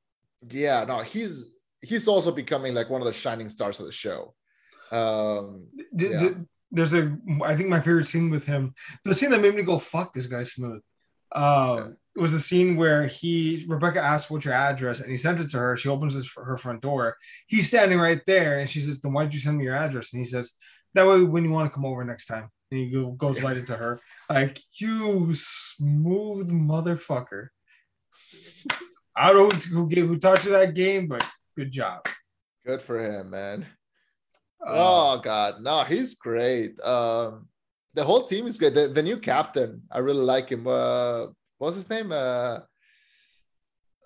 [0.50, 1.50] yeah no he's
[1.82, 4.34] he's also becoming like one of the shining stars of the show
[4.90, 6.30] um, yeah.
[6.70, 8.74] There's a, I think my favorite scene with him,
[9.04, 10.82] the scene that made me go, fuck this guy smooth.
[11.34, 15.48] It was the scene where he, Rebecca asked what's your address and he sent it
[15.50, 15.76] to her.
[15.76, 17.16] She opens his, her front door.
[17.46, 20.12] He's standing right there and she says, then why did you send me your address?
[20.12, 20.52] And he says,
[20.94, 22.50] that way when you want to come over next time.
[22.70, 24.00] And he goes right into her.
[24.28, 27.48] Like, you smooth motherfucker.
[29.18, 32.06] I don't know who, who, you that game, but Good job.
[32.64, 33.66] Good for him, man.
[34.64, 36.80] Uh, oh God, no, he's great.
[36.82, 37.48] Um,
[37.94, 38.76] the whole team is good.
[38.76, 40.68] The, the new captain, I really like him.
[40.68, 41.26] Uh,
[41.58, 42.12] what's his name?
[42.12, 42.60] Uh,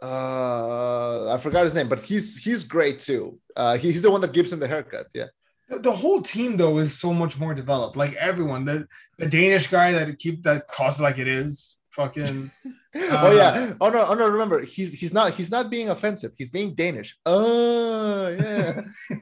[0.03, 3.39] uh, I forgot his name, but he's he's great too.
[3.55, 5.09] Uh, he's the one that gives him the haircut.
[5.13, 5.27] Yeah.
[5.69, 7.99] the, the whole team though is so much more developed.
[7.99, 8.87] Like everyone, the
[9.19, 12.51] the Danish guy that keep that calls like it is, fucking.
[12.95, 13.75] oh yeah.
[13.81, 14.05] Oh no.
[14.09, 14.29] Oh no.
[14.29, 16.33] Remember, he's he's not he's not being offensive.
[16.37, 17.17] He's being Danish.
[17.27, 18.83] Oh yeah.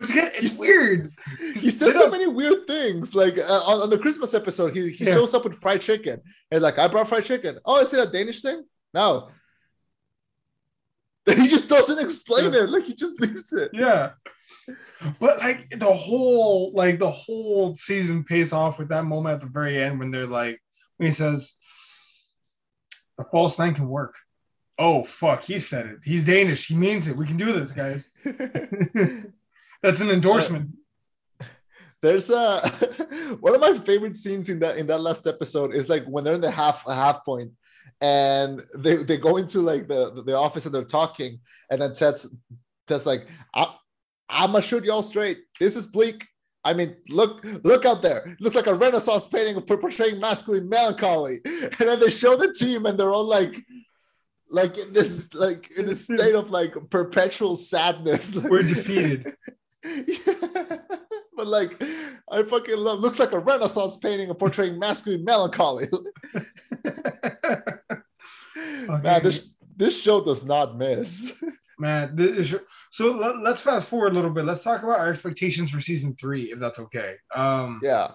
[0.00, 1.12] It's, good- it's He's- weird.
[1.56, 3.16] he says so many weird things.
[3.16, 5.14] Like uh, on, on the Christmas episode, he, he Yeah.
[5.14, 6.20] shows up with fried chicken
[6.52, 7.58] and like, I brought fried chicken.
[7.64, 8.62] Oh, is it a Danish thing?
[8.94, 9.30] No.
[11.26, 12.70] Then he just doesn't explain it.
[12.70, 13.70] Like he just leaves it.
[13.74, 14.10] Yeah.
[15.18, 19.46] But like the whole like the whole season pays off with that moment at the
[19.52, 20.62] very end when they're like
[20.98, 21.54] when he says
[23.18, 24.14] the false nine can work.
[24.78, 25.98] Oh fuck, he said it.
[26.04, 26.68] He's Danish.
[26.68, 27.16] He means it.
[27.16, 28.08] We can do this, guys.
[29.82, 30.70] That's an endorsement.
[32.00, 35.88] There's uh, a one of my favorite scenes in that in that last episode is
[35.88, 37.52] like when they're in the half a half point
[38.00, 41.40] and they, they go into like the, the office and they're talking
[41.70, 42.32] and then Ted's
[42.86, 43.74] Ted's like I,
[44.28, 45.38] I'm gonna shoot y'all straight.
[45.58, 46.24] This is bleak.
[46.64, 48.36] I mean, look, look out there.
[48.40, 51.40] Looks like a Renaissance painting por- portraying masculine melancholy.
[51.44, 53.56] And then they show the team, and they're all like,
[54.50, 58.34] like in this, like in a state of like perpetual sadness.
[58.50, 59.34] We're defeated.
[59.84, 60.34] Yeah.
[61.36, 61.82] but like
[62.30, 65.86] I fucking love looks like a Renaissance painting of portraying masculine melancholy.
[68.88, 71.32] Man, this this show does not miss.
[71.78, 72.60] Man, this is,
[72.90, 74.44] so let, us fast forward a little bit.
[74.44, 77.14] Let's talk about our expectations for season three, if that's okay.
[77.34, 78.12] Um, Yeah.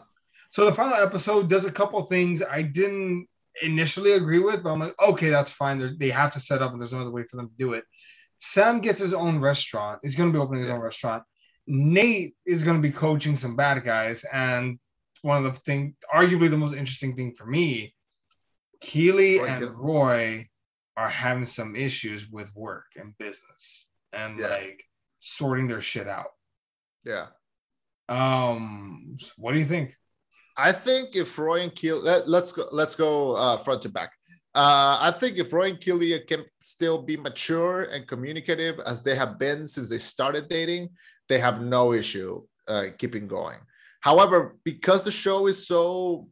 [0.50, 3.28] So the final episode does a couple things I didn't
[3.62, 5.80] initially agree with, but I'm like, okay, that's fine.
[5.80, 7.74] They're, they have to set up, and there's no other way for them to do
[7.74, 7.84] it.
[8.40, 10.00] Sam gets his own restaurant.
[10.04, 11.24] He's going to be opening his own restaurant.
[11.66, 14.78] Nate is going to be coaching some bad guys, and
[15.22, 17.96] one of the thing, arguably the most interesting thing for me,
[18.82, 20.50] Keeley Roy and Roy
[20.96, 24.48] are having some issues with work and business, and Yeah.
[24.50, 24.84] like
[25.20, 26.32] sorting their shit out.
[27.04, 27.28] Yeah.
[28.10, 29.96] Um, what do you think?
[30.56, 34.12] I think if Roy and Keel let, let's go let's go uh, front to back.
[34.54, 39.16] Uh, I think if Roy and Keeley can still be mature and communicative as they
[39.16, 40.90] have been since they started dating,
[41.28, 43.58] they have no issue uh, keeping going.
[44.02, 46.28] However, because the show is so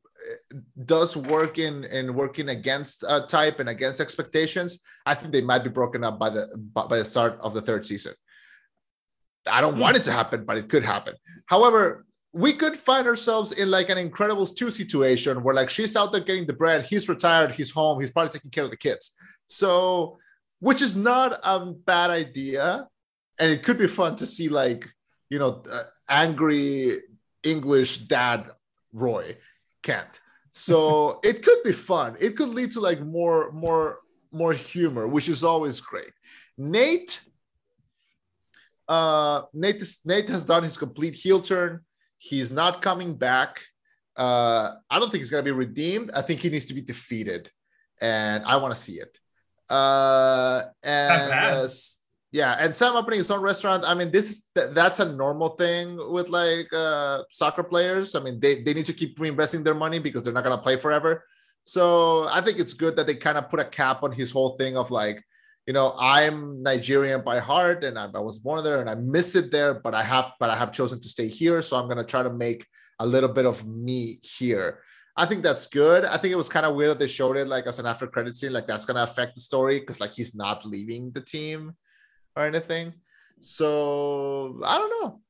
[0.85, 5.63] does work in in working against uh, type and against expectations, I think they might
[5.63, 8.13] be broken up by the by the start of the third season.
[9.49, 11.15] I don't want it to happen, but it could happen.
[11.47, 16.11] However, we could find ourselves in like an Incredibles 2 situation where like she's out
[16.11, 19.15] there getting the bread, he's retired, he's home, he's probably taking care of the kids.
[19.47, 20.19] So,
[20.59, 22.87] which is not a bad idea.
[23.39, 24.87] And it could be fun to see like,
[25.29, 26.97] you know, uh, angry
[27.43, 28.51] English dad
[28.93, 29.37] Roy
[29.83, 30.19] Kent.
[30.51, 32.15] So it could be fun.
[32.19, 33.99] It could lead to like more, more,
[34.31, 36.13] more humor, which is always great.
[36.57, 37.19] Nate,
[38.87, 41.81] uh, Nate, is, Nate has done his complete heel turn.
[42.17, 43.61] He's not coming back.
[44.15, 46.11] Uh, I don't think he's gonna be redeemed.
[46.13, 47.49] I think he needs to be defeated,
[48.01, 49.17] and I want to see it.
[49.69, 51.67] Uh, and uh,
[52.31, 53.83] yeah, and Sam opening his own restaurant.
[53.85, 58.15] I mean, this is th- that's a normal thing with like uh, soccer players.
[58.15, 60.77] I mean, they they need to keep reinvesting their money because they're not gonna play
[60.77, 61.25] forever.
[61.65, 64.51] So I think it's good that they kind of put a cap on his whole
[64.57, 65.21] thing of like,
[65.67, 69.35] you know, I'm Nigerian by heart and I, I was born there and I miss
[69.35, 71.61] it there, but I have but I have chosen to stay here.
[71.61, 72.65] So I'm gonna try to make
[72.99, 74.79] a little bit of me here.
[75.17, 76.05] I think that's good.
[76.05, 78.07] I think it was kind of weird that they showed it like as an after
[78.07, 81.75] credit scene, like that's gonna affect the story because like he's not leaving the team
[82.35, 82.93] or anything.
[83.39, 85.21] So I don't know.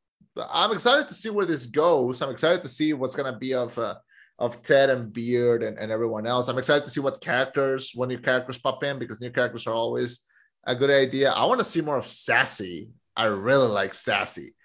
[0.51, 2.21] I'm excited to see where this goes.
[2.21, 3.95] I'm excited to see what's gonna be of uh,
[4.39, 6.47] of Ted and Beard and, and everyone else.
[6.47, 9.73] I'm excited to see what characters, when new characters pop in, because new characters are
[9.73, 10.25] always
[10.65, 11.31] a good idea.
[11.31, 12.89] I want to see more of Sassy.
[13.15, 14.55] I really like Sassy.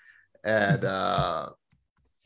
[0.44, 1.50] And uh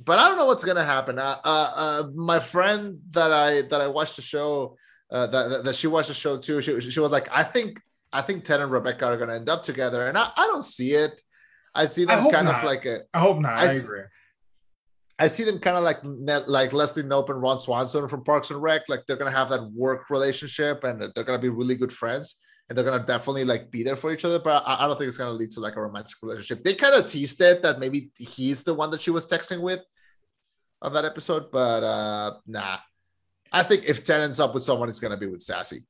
[0.03, 1.19] but I don't know what's gonna happen.
[1.19, 4.77] Uh, uh, uh my friend that I that I watched the show,
[5.11, 7.81] uh that, that, that she watched the show too, she, she was like, I think
[8.13, 10.09] I think Ted and Rebecca are gonna end up together.
[10.09, 11.21] And I, I don't see it.
[11.75, 13.53] I see them hope kind of like a I hope not.
[13.53, 14.03] I I, agree.
[15.19, 18.51] I see them kind of like net, like Leslie Knope and Ron Swanson from Parks
[18.51, 18.89] and Rec.
[18.89, 22.77] Like they're gonna have that work relationship, and they're gonna be really good friends, and
[22.77, 24.41] they're gonna definitely like be there for each other.
[24.41, 26.65] But I, I don't think it's gonna lead to like a romantic relationship.
[26.65, 29.81] They kind of teased it that maybe he's the one that she was texting with
[30.83, 32.79] on that episode, but uh nah.
[33.53, 35.85] I think if Ted ends up with someone, it's gonna be with Sassy.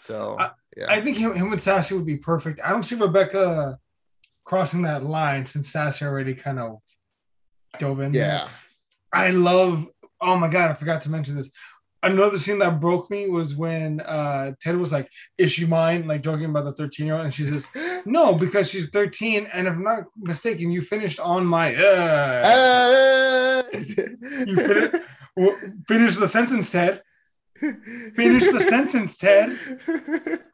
[0.00, 2.60] So I- yeah, I think him, him with Sassy would be perfect.
[2.64, 3.78] I don't see Rebecca
[4.44, 6.80] crossing that line since Sassy already kind of
[7.78, 8.14] dove in.
[8.14, 8.48] Yeah.
[9.12, 9.86] I love.
[10.20, 11.50] Oh my god, I forgot to mention this.
[12.02, 16.22] Another scene that broke me was when uh, Ted was like, "Is she mine?" Like
[16.22, 17.68] joking about the thirteen-year-old, and she says,
[18.06, 22.42] "No, because she's thirteen, and if I'm not mistaken, you finished on my." Uh.
[22.46, 25.02] Uh, You fin-
[25.36, 27.02] w- finish the sentence, Ted.
[27.60, 29.50] Finish the sentence, Ted.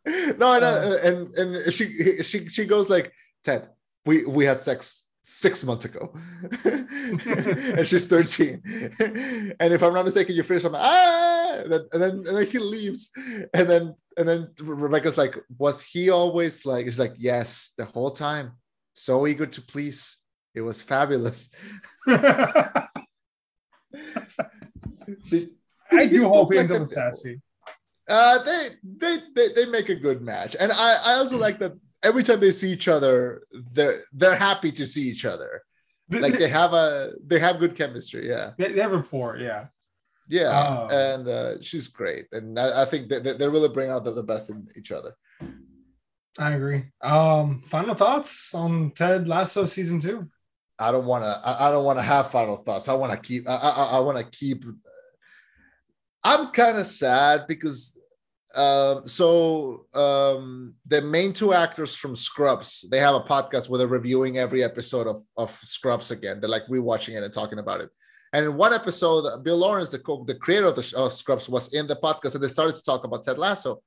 [0.39, 0.99] no, no, Uh.
[1.05, 3.13] and and she she she goes like,
[3.45, 3.69] Ted,
[4.05, 6.15] we we had sex six months ago,
[6.65, 8.63] and she's thirteen,
[9.61, 10.65] and if I'm not mistaken, you finish.
[10.65, 13.11] I'm like, ah, and then and then, and then he leaves,
[13.55, 16.87] and then and then Rebecca's like, was he always like?
[16.87, 18.53] He's like, yes, the whole time,
[18.95, 20.17] so eager to please.
[20.55, 21.55] It was fabulous.
[25.93, 26.89] I do hope he ends up with.
[26.89, 27.41] Sassy.
[28.09, 31.73] Uh, they, they they they make a good match, and I I also like that
[32.05, 35.63] every time they see each other, they're they're happy to see each other.
[36.09, 38.29] Like they have a they have good chemistry.
[38.29, 39.67] Yeah, They, they have rapport, yeah.
[40.29, 40.89] yeah, Oh.
[40.89, 44.13] and uh, she's great, and I, I think that that they really bring out the,
[44.13, 45.17] the best in each other.
[46.39, 46.85] I agree.
[47.01, 50.29] Um, final thoughts on Ted Lasso season two?
[50.79, 51.41] I don't want to.
[51.45, 52.87] I, I don't want to have final thoughts.
[52.89, 53.49] I want to keep.
[53.49, 54.65] I I, I want to keep.
[56.27, 58.01] I'm kind of sad because
[58.53, 63.87] um, so um, the main two actors from Scrubs they have a podcast where they're
[63.87, 66.41] reviewing every episode of of Scrubs again.
[66.41, 67.91] They're like rewatching it and talking about it.
[68.33, 71.73] And in one episode, Bill Lawrence, the co- the creator of the of Scrubs, was
[71.73, 73.83] in the podcast and they started to talk about Ted Lasso,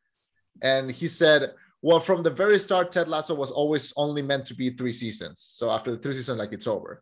[0.61, 1.53] and he said.
[1.81, 5.39] Well, from the very start, Ted Lasso was always only meant to be three seasons.
[5.39, 7.01] So after the three seasons, like it's over.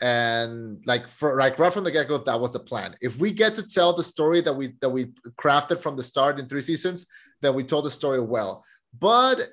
[0.00, 2.96] And like for like right from the get-go, that was the plan.
[3.00, 5.06] If we get to tell the story that we that we
[5.38, 7.06] crafted from the start in three seasons,
[7.42, 8.64] then we told the story well.
[8.98, 9.48] But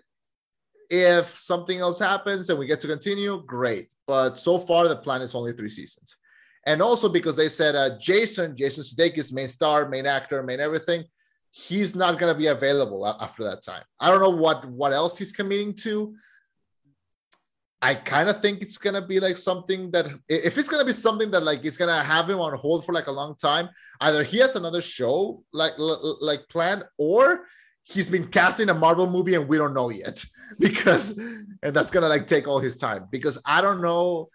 [0.89, 3.89] if something else happens and we get to continue, great.
[4.07, 6.15] But so far, the plan is only three seasons.
[6.65, 11.03] And also because they said uh, Jason, Jason Sudeikis, main star, main actor, main everything,
[11.51, 13.83] he's not going to be available after that time.
[13.99, 16.15] I don't know what what else he's committing to.
[17.81, 21.29] I kind of think it's gonna be like something that if it's gonna be something
[21.31, 23.69] that like it's gonna have him on hold for like a long time,
[24.01, 27.45] either he has another show like like planned, or
[27.83, 30.23] he's been cast in a Marvel movie and we don't know yet
[30.59, 34.29] because and that's gonna like take all his time because I don't know.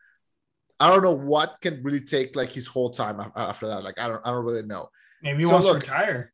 [0.78, 3.82] I don't know what can really take like his whole time after that.
[3.84, 4.88] Like I don't, I don't really know.
[5.22, 6.32] Maybe he So wants look- to retire.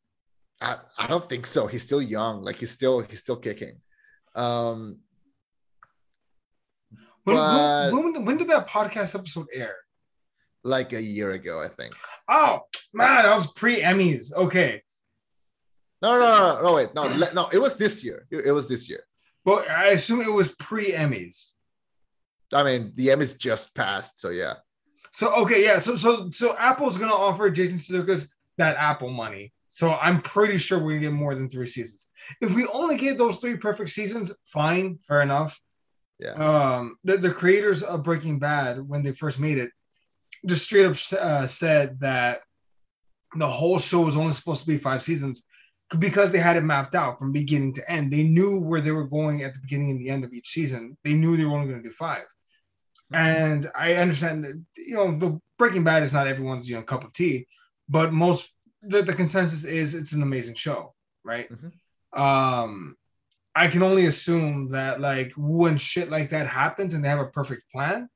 [0.61, 1.67] I, I don't think so.
[1.67, 2.41] He's still young.
[2.43, 3.79] Like he's still he's still kicking.
[4.35, 4.99] Um
[7.35, 9.75] but- when, when, when did that podcast episode air?
[10.63, 11.95] like a year ago, I think.
[12.27, 12.61] Oh
[12.93, 14.33] man, that was pre Emmys.
[14.33, 14.81] Okay,
[16.01, 17.03] No, no, no, no, wait, no,
[17.33, 17.49] no.
[17.51, 18.27] It was this year.
[18.29, 19.03] It, was this year.
[19.45, 21.53] but I assume it was pre Emmys.
[22.53, 24.55] I mean, the is just passed, so yeah.
[25.11, 25.79] So okay, yeah.
[25.79, 28.27] So so so Apple's gonna offer Jason Sudeikis
[28.57, 29.53] that Apple money.
[29.69, 32.07] So I'm pretty sure we get more than three seasons.
[32.41, 35.59] If we only get those three perfect seasons, fine, fair enough.
[36.19, 36.31] Yeah.
[36.31, 39.71] Um, the, the creators of Breaking Bad, when they first made it,
[40.45, 42.41] just straight up uh, said that
[43.35, 45.45] the whole show was only supposed to be five seasons
[45.97, 48.11] because they had it mapped out from beginning to end.
[48.11, 50.97] They knew where they were going at the beginning and the end of each season.
[51.03, 52.25] They knew they were only going to do five.
[53.11, 57.03] And I understand that you know the Breaking Bad is not everyone's you know cup
[57.03, 57.47] of tea,
[57.87, 58.53] but most
[58.83, 60.93] the, the consensus is it's an amazing show,
[61.23, 61.49] right?
[61.51, 61.71] Mhm.
[62.13, 62.95] Um,
[63.59, 67.27] I can only assume that like when shit like that happens and they have a
[67.27, 68.07] perfect plan,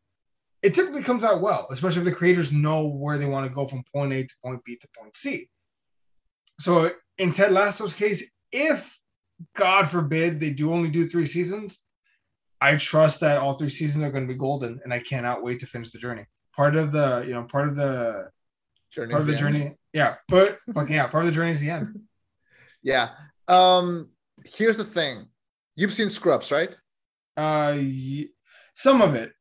[0.62, 3.68] it typically comes out well, especially if the creators know where they want to go
[3.68, 5.50] from point A to point B to point C.
[6.62, 8.24] So in Ted Lasso's case,
[8.54, 8.98] if
[9.54, 11.84] God forbid they do only do three seasons,
[12.62, 15.60] I trust that all three seasons are going to be golden, and I cannot wait
[15.60, 16.26] to finish the journey.
[16.56, 18.30] Part of the, you know, part of the
[18.94, 19.54] Journey's part of the the end.
[19.54, 22.00] journey, yeah, but fucking yeah, part of the journey is the end.
[22.82, 23.10] Yeah.
[23.50, 24.12] Um.
[24.46, 25.28] Here's the thing.
[25.76, 26.76] You've seen Scrubs, right?
[27.36, 27.78] Uh,
[28.76, 29.34] some of it.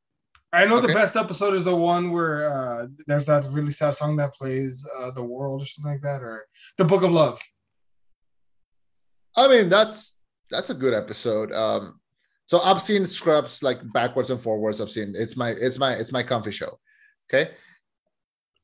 [0.54, 4.16] I know the best episode is the one where uh, there's that really sad song
[4.16, 6.44] that plays uh, "The World" or something like that, or
[6.76, 7.40] "The Book of Love."
[9.36, 10.20] I mean, that's
[10.50, 11.52] that's a good episode.
[11.52, 12.00] Um.
[12.46, 14.80] So I've seen Scrubs like backwards and forwards.
[14.80, 16.78] I've seen it's my it's my it's my comfy show.
[17.32, 17.52] Okay.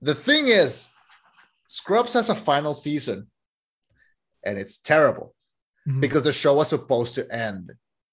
[0.03, 0.93] The thing is,
[1.67, 3.29] Scrubs has a final season,
[4.45, 5.35] and it's terrible.
[5.89, 6.01] Mhm.
[6.01, 7.73] because the show was supposed to end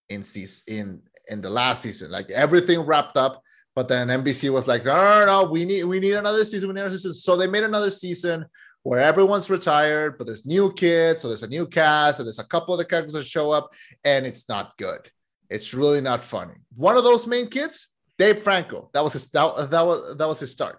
[0.09, 3.41] in season in in the last season like everything wrapped up
[3.75, 6.75] but then NBC was like no no no we need we need another season we
[6.75, 8.45] need another season so they made another season
[8.83, 12.43] where everyone's retired but there's new kids so there's a new cast and there's a
[12.53, 13.73] couple of the characters that show up
[14.03, 15.01] and it's not good
[15.49, 16.57] It's really not funny.
[16.87, 17.75] One of those main kids,
[18.17, 18.89] Dave Franco.
[18.93, 20.77] That was his that, that was that was his start.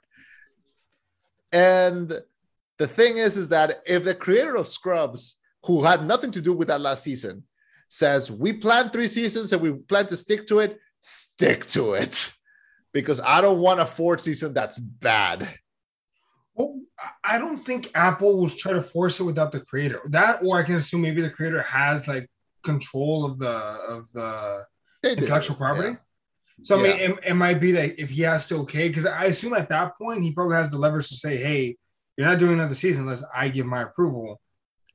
[1.52, 2.20] And
[2.78, 5.22] the thing is, is that if the creator of Scrubs,
[5.66, 7.44] who had nothing to do with that last season,
[7.88, 12.32] says we plan three seasons and we plan to stick to it, stick to it.
[12.92, 15.52] Because I don't want a fourth season that's bad.
[16.54, 16.80] Well,
[17.22, 20.00] I don't think Apple will try to force it without the creator.
[20.08, 22.30] That, or I can assume maybe the creator has like
[22.64, 24.64] control of the of the
[25.02, 25.24] They did.
[25.24, 25.90] intellectual property.
[25.90, 25.96] Yeah.
[26.62, 29.24] So I mean, it, it might be that if he has to okay, because I
[29.24, 31.76] assume at that point he probably has the leverage to say, "Hey,
[32.16, 34.40] you're not doing another season unless I give my approval."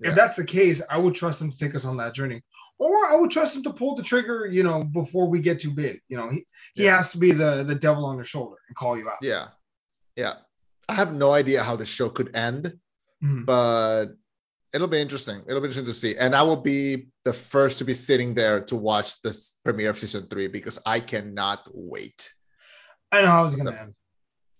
[0.01, 0.09] Yeah.
[0.09, 2.41] If that's the case, I would trust him to take us on that journey,
[2.79, 4.47] or I would trust him to pull the trigger.
[4.47, 6.01] You know, before we get too big.
[6.09, 6.45] You know, he
[6.75, 6.97] he Yeah.
[6.97, 9.17] has to be the the devil on the shoulder and call you out.
[9.21, 9.49] Yeah.
[10.15, 10.33] Yeah.
[10.89, 12.77] I have no idea how the show could end,
[13.23, 13.45] Mhm.
[13.45, 14.07] but
[14.73, 15.43] it'll be interesting.
[15.47, 16.17] It'll be interesting to see.
[16.17, 19.31] And I will be the first to be sitting there to watch the
[19.63, 22.33] premiere of season three because I cannot wait.
[23.11, 23.95] I know how it's gonna So- end.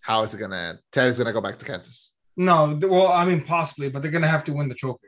[0.01, 0.79] How is it gonna end?
[0.91, 2.13] Ted is gonna go back to Kansas.
[2.37, 5.07] No, well, I mean, possibly, but they're gonna have to win the trophy.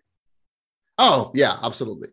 [0.98, 2.10] Oh, yeah, absolutely.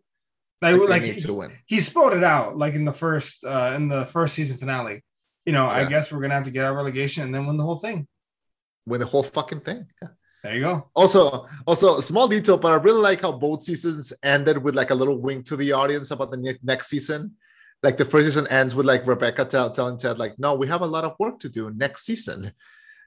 [0.61, 1.51] Like, Like, they like need he, to win.
[1.65, 5.03] he spelled it out, like in the first uh in the first season finale.
[5.45, 7.63] You know, I guess we're gonna have to get our relegation and then win the
[7.63, 8.07] whole thing.
[8.85, 9.87] Win the whole fucking thing.
[10.01, 10.09] Yeah.
[10.43, 10.89] There you go.
[10.95, 14.89] Also, also a small detail, but I really like how both seasons ended with like
[14.89, 17.35] a little wink to the audience about the ne- next season.
[17.83, 20.81] Like the first season ends with like Rebecca tell, telling Ted, like, no, we have
[20.81, 22.51] a lot of work to do next season.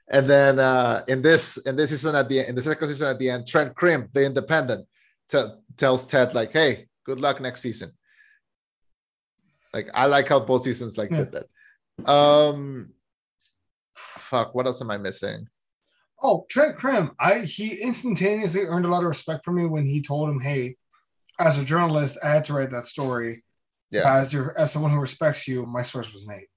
[0.09, 3.19] And then uh in this in this season at the in the second season at
[3.19, 4.87] the end, Trent Crimm, the independent,
[5.29, 7.91] te- tells Ted, like, hey, good luck next season.
[9.73, 11.25] Like I like how both seasons like Yeah.
[11.25, 12.09] did that.
[12.09, 12.93] Um
[13.95, 15.47] fuck, what else am I missing?
[16.21, 20.01] Oh, Trent Crimm, I he instantaneously earned a lot of respect for me when he
[20.01, 20.77] told him, "Hey,
[21.39, 23.43] as a journalist, I had to write that story.
[23.91, 24.11] Yeah.
[24.15, 26.47] As your as someone who respects you, my source was Nate,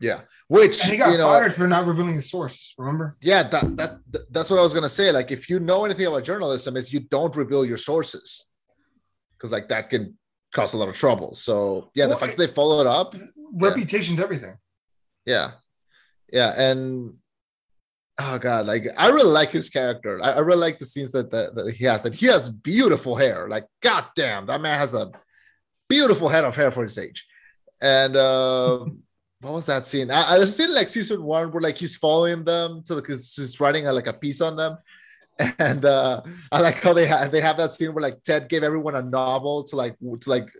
[0.00, 0.20] Yeah.
[0.48, 2.74] Which and he got you know, fired for not revealing his source.
[2.78, 3.16] Remember?
[3.22, 3.98] yeah that, that
[4.30, 7.00] that's what i was gonna say like if you know anything about journalism is you
[7.00, 8.46] don't reveal your sources
[9.36, 10.16] because like that can
[10.54, 13.14] cause a lot of trouble so yeah the Well, fact that they followed up
[13.60, 14.56] Reputation's everything.
[15.26, 15.52] yeah
[16.32, 17.14] yeah and
[18.20, 21.30] oh god like i really like his character i, I really like the scenes that,
[21.30, 24.94] that that he has and he has beautiful hair like god damn that man has
[24.94, 25.10] a
[25.88, 27.26] beautiful head of hair for his age
[27.80, 28.98] and um
[29.40, 30.10] what was that scene?
[30.10, 33.86] I, I seen like season one where like he's following them to because he's writing
[33.86, 34.78] a, like a piece on them,
[35.58, 38.62] and uh I like how they have they have that scene where like Ted gave
[38.64, 40.50] everyone a novel to like w- to like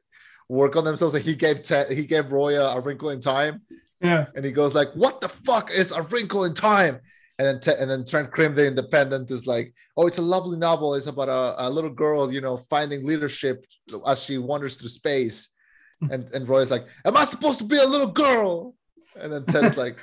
[0.48, 1.14] work on themselves.
[1.14, 3.62] Like he gave Ted he gave Roy a, a Wrinkle in Time,
[4.00, 4.26] Yeah.
[4.36, 7.00] and he goes like, "What the fuck is a Wrinkle in Time?"
[7.40, 10.94] And then and then Trent Crimm, the Independent, is like, "Oh, it's a lovely novel.
[10.94, 13.64] It's about a, a little girl, you know, finding leadership
[14.06, 15.48] as she wanders through space."
[16.00, 18.74] And and Roy's like, "Am I supposed to be a little girl?"
[19.18, 19.98] And then Ted's like,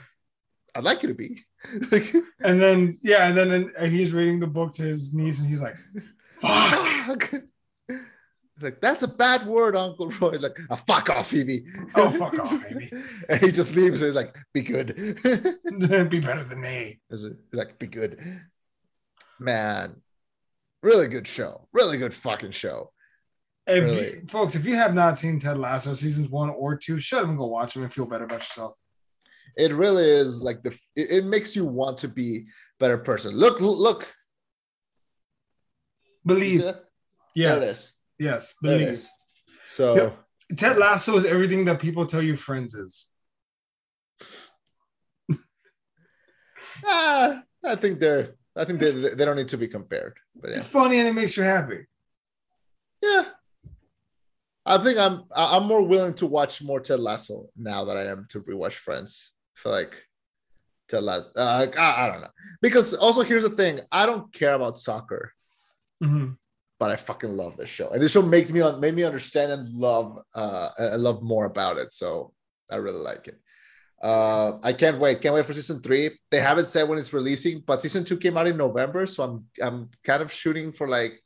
[0.76, 1.44] "I'd like you to be."
[2.44, 5.62] And then yeah, and then and he's reading the book to his niece, and he's
[5.62, 5.76] like,
[6.40, 7.34] "Fuck."
[8.62, 10.38] Like that's a bad word, Uncle Roy.
[10.40, 11.66] Like, "Ah, fuck off, Phoebe.
[11.94, 12.90] Oh, fuck off, Phoebe.
[13.28, 14.02] and he just leaves.
[14.02, 17.02] And he's like, "Be good." Be better than me.
[17.10, 18.18] It like be good?
[19.40, 20.02] Man,
[20.82, 21.68] really good show.
[21.74, 22.92] Really good fucking show.
[23.68, 24.16] If Really.
[24.16, 27.30] you, folks, if you have not seen Ted Lasso seasons one or two, shut up
[27.30, 28.76] and go watch them and feel better about yourself.
[29.58, 30.70] It really is like the.
[30.96, 32.44] It, it makes you want to be a
[32.80, 33.34] better person.
[33.34, 34.14] Look, look.
[36.26, 36.86] Believe, that?
[37.36, 39.08] There it yes, yes, believe.
[39.68, 40.18] So Yep.
[40.58, 43.10] Ted Lasso is everything that people tell you Friends is.
[46.86, 48.36] ah, I think they're.
[48.56, 50.18] I think they, they don't need to be compared.
[50.36, 50.58] But yeah.
[50.58, 51.86] It's funny and it makes you happy.
[53.02, 53.26] Yeah.
[54.66, 58.26] I think I'm I'm more willing to watch more Ted Lasso now that I am
[58.30, 59.32] to rewatch Friends.
[59.56, 60.06] I feel like
[60.90, 61.32] Ted Lasso.
[61.36, 62.30] Uh, I, I don't know
[62.62, 65.34] because also here's the thing: I don't care about soccer,
[66.04, 66.38] Mhm.
[66.80, 69.70] but I fucking love this show, and this show made me made me understand and
[69.74, 71.94] love uh I love more about it.
[71.94, 72.34] So
[72.72, 73.40] I really like it.
[74.02, 75.22] Uh, I can't wait.
[75.22, 76.20] Can't wait for season three.
[76.30, 79.46] They haven't said when it's releasing, but season two came out in November, so I'm
[79.62, 81.22] I'm kind of shooting for like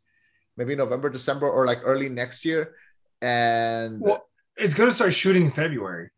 [0.58, 2.76] maybe November, December, or like early next year.
[3.22, 4.26] And Well,
[4.58, 6.10] it's gonna start shooting in February.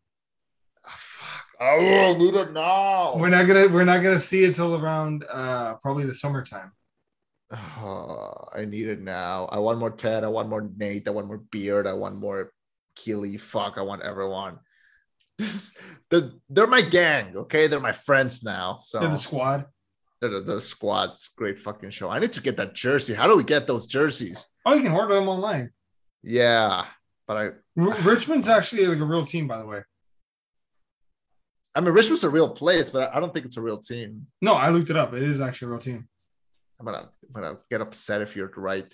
[0.86, 1.46] Oh, fuck.
[1.60, 3.16] I need it now.
[3.16, 6.72] We're not gonna we're not gonna see it till around uh probably the summertime.
[7.50, 9.46] Oh, I need it now.
[9.52, 10.24] I want more Ted.
[10.24, 11.06] I want more Nate.
[11.06, 11.86] I want more Beard.
[11.86, 12.52] I want more
[12.96, 13.36] Keeley.
[13.36, 14.58] Fuck, I want everyone.
[15.38, 15.74] This
[16.10, 17.66] the they're my gang, okay?
[17.66, 18.78] They're my friends now.
[18.82, 19.64] So They're the squad.
[20.20, 22.10] they're the, the squad's great fucking show.
[22.10, 23.14] I need to get that jersey.
[23.14, 24.46] How do we get those jerseys?
[24.66, 25.70] Oh, you can order them online.
[26.22, 26.86] Yeah,
[27.26, 29.82] but I Richmond's actually like a real team, by the way.
[31.74, 34.26] I mean Richmond's a real place, but I don't think it's a real team.
[34.40, 35.14] No, I looked it up.
[35.14, 36.08] It is actually a real team.
[36.78, 38.84] I'm gonna I'm gonna get upset if you're right.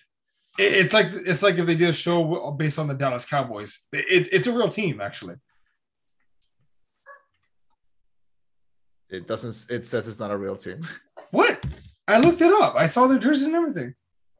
[0.58, 3.84] It- it's like it's like if they did a show based on the Dallas Cowboys.
[3.92, 5.36] It, it's a real team, actually.
[9.10, 9.70] It doesn't.
[9.74, 10.80] It says it's not a real team.
[11.30, 11.64] What?
[12.06, 12.74] I looked it up.
[12.74, 13.94] I saw their jerseys and everything.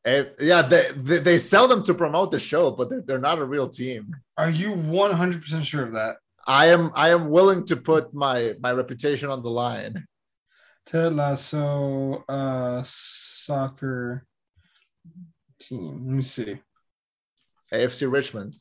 [0.05, 3.45] Yeah, they, they they sell them to promote the show, but they're, they're not a
[3.45, 4.15] real team.
[4.39, 6.17] Are you 100% sure of that?
[6.47, 10.07] I am I am willing to put my my reputation on the line.
[10.87, 14.25] Ted Lasso uh, soccer
[15.61, 16.07] team.
[16.07, 16.59] Let me see.
[17.71, 18.57] AFC Richmond.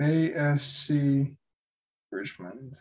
[0.00, 1.36] AFC
[2.12, 2.76] Richmond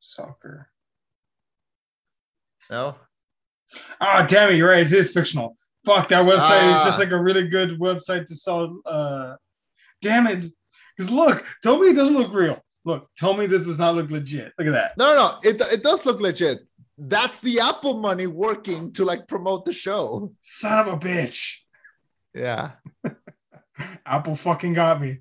[0.00, 0.71] soccer.
[2.72, 2.96] No,
[4.00, 4.56] Ah, damn it!
[4.56, 4.80] You're right.
[4.86, 5.56] It is fictional.
[5.84, 6.82] Fuck that website is Ah.
[6.84, 8.80] just like a really good website to sell.
[8.86, 9.34] Uh,
[10.00, 10.44] damn it!
[10.96, 12.58] Because look, tell me it doesn't look real.
[12.84, 14.52] Look, tell me this does not look legit.
[14.58, 14.96] Look at that.
[14.98, 15.38] no, no, no.
[15.48, 16.60] It it does look legit.
[16.98, 20.32] That's the Apple money working to like promote the show.
[20.40, 21.56] Son of a bitch.
[22.34, 22.72] Yeah,
[24.06, 25.20] Apple fucking got me.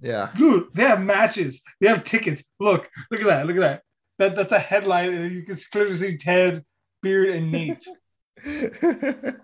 [0.00, 0.30] yeah.
[0.34, 1.60] Dude, they have matches.
[1.80, 2.44] They have tickets.
[2.60, 3.46] Look, look at that.
[3.46, 3.82] Look at that.
[4.18, 6.64] That that's a headline, and you can clearly see Ted,
[7.02, 7.84] Beard, and Nate.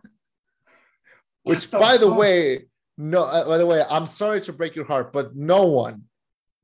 [1.44, 2.66] Which, the by the way,
[2.96, 3.24] no.
[3.24, 6.04] Uh, by the way, I'm sorry to break your heart, but no one,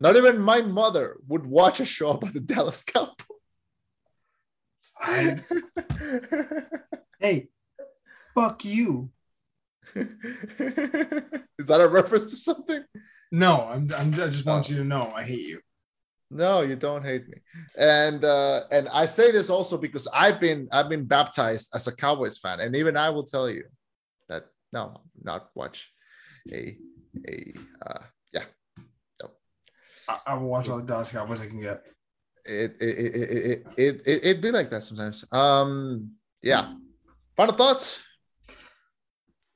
[0.00, 3.14] not even my mother, would watch a show about the Dallas Cowboys.
[4.98, 5.40] I-
[7.20, 7.48] hey,
[8.34, 9.10] fuck you.
[9.94, 10.06] Is
[11.66, 12.84] that a reference to something?
[13.32, 15.60] No, I'm, I'm I just want you to know I hate you.
[16.30, 17.38] No, you don't hate me.
[17.76, 21.96] And uh and I say this also because I've been I've been baptized as a
[21.96, 23.64] Cowboys fan, and even I will tell you
[24.28, 25.90] that no, not watch
[26.52, 26.76] a
[27.28, 27.52] a
[27.84, 28.02] uh
[28.32, 28.44] yeah.
[30.08, 31.82] I, I will watch all the Dallas Cowboys I can get.
[32.44, 35.24] It it it it it, it, it it'd be like that sometimes.
[35.32, 36.74] Um yeah.
[37.36, 37.98] Final thoughts?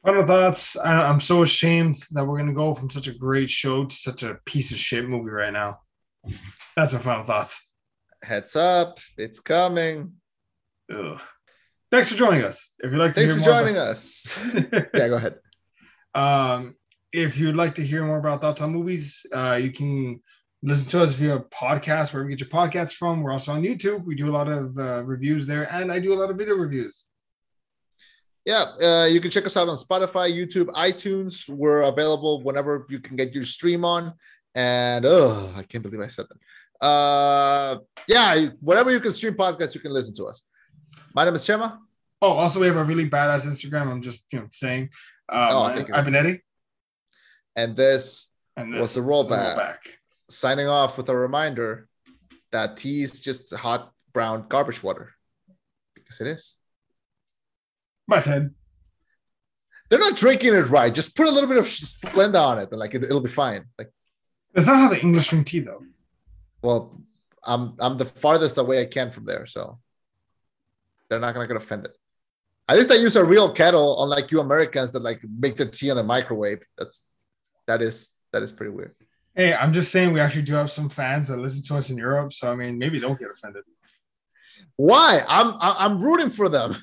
[0.05, 0.77] Final thoughts.
[0.77, 4.25] I, I'm so ashamed that we're gonna go from such a great show to such
[4.25, 5.79] a piece of shit movie right now.
[6.77, 7.69] That's my final thoughts.
[8.23, 10.13] Heads up, it's coming.
[10.95, 11.21] Ugh.
[11.91, 12.73] Thanks for joining us.
[12.81, 14.39] If you'd like to Thanks hear for more joining about- us.
[14.95, 15.37] yeah, go ahead.
[16.15, 16.75] Um,
[17.13, 20.21] if you'd like to hear more about thoughts on movies, uh, you can
[20.63, 23.23] listen to us via podcast, wherever you get your podcasts from.
[23.23, 24.05] We're also on YouTube.
[24.05, 26.55] We do a lot of uh, reviews there, and I do a lot of video
[26.57, 27.05] reviews.
[28.45, 31.49] Yeah, uh, you can check us out on Spotify, YouTube, iTunes.
[31.49, 34.13] We're available whenever you can get your stream on.
[34.55, 36.85] And oh, I can't believe I said that.
[36.87, 40.45] Uh, yeah, whatever you can stream podcasts, you can listen to us.
[41.15, 41.79] My name is Chema.
[42.23, 43.87] Oh, also we have a really badass Instagram.
[43.89, 44.91] I'm just you know saying.
[45.29, 45.85] Um, Oh, I.
[45.93, 46.43] I've been Eddie,
[47.57, 49.79] And this and this the is rollback?
[50.31, 51.89] signing off with a reminder
[52.53, 55.13] that tea is just hot brown garbage water
[55.95, 56.59] because it is.
[58.07, 58.51] My Ted.
[59.91, 60.95] They're not drinking it right.
[60.95, 63.65] Just put a little bit of Splenda on it, and like it, it'll be fine.
[63.79, 63.91] Like,
[64.55, 65.83] That's not how the English drink tea, though.
[66.63, 67.01] well,
[67.43, 69.79] I'm I'm the farthest away I can from there, so
[71.09, 71.93] they're not gonna get offended.
[72.69, 75.91] At least I use a real kettle, unlike you Americans that like make their tea
[75.91, 76.65] in the microwave.
[76.79, 77.13] That's
[77.67, 78.95] that is that is pretty weird.
[79.35, 81.99] Hey, I'm just saying we actually do have some fans that listen to us in
[81.99, 83.65] Europe, so I mean maybe don't get offended.
[84.77, 85.25] Why?
[85.29, 86.77] I'm I'm rooting for them.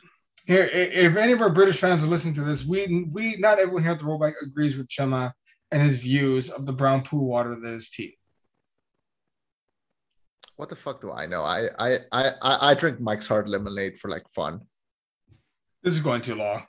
[0.46, 3.84] Here, if any of our British fans are listening to this, we we not everyone
[3.84, 5.32] here at the rollback agrees with Chema
[5.72, 8.18] and his views of the brown poo water that is tea.
[10.58, 11.42] What the fuck do I know?
[11.42, 14.62] I I I I drink Mike's Hard Lemonade for like fun.
[15.84, 16.64] This is going too long.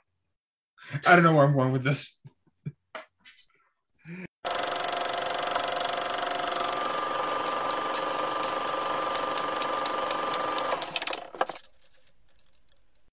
[1.05, 2.19] I don't know where I'm going with this.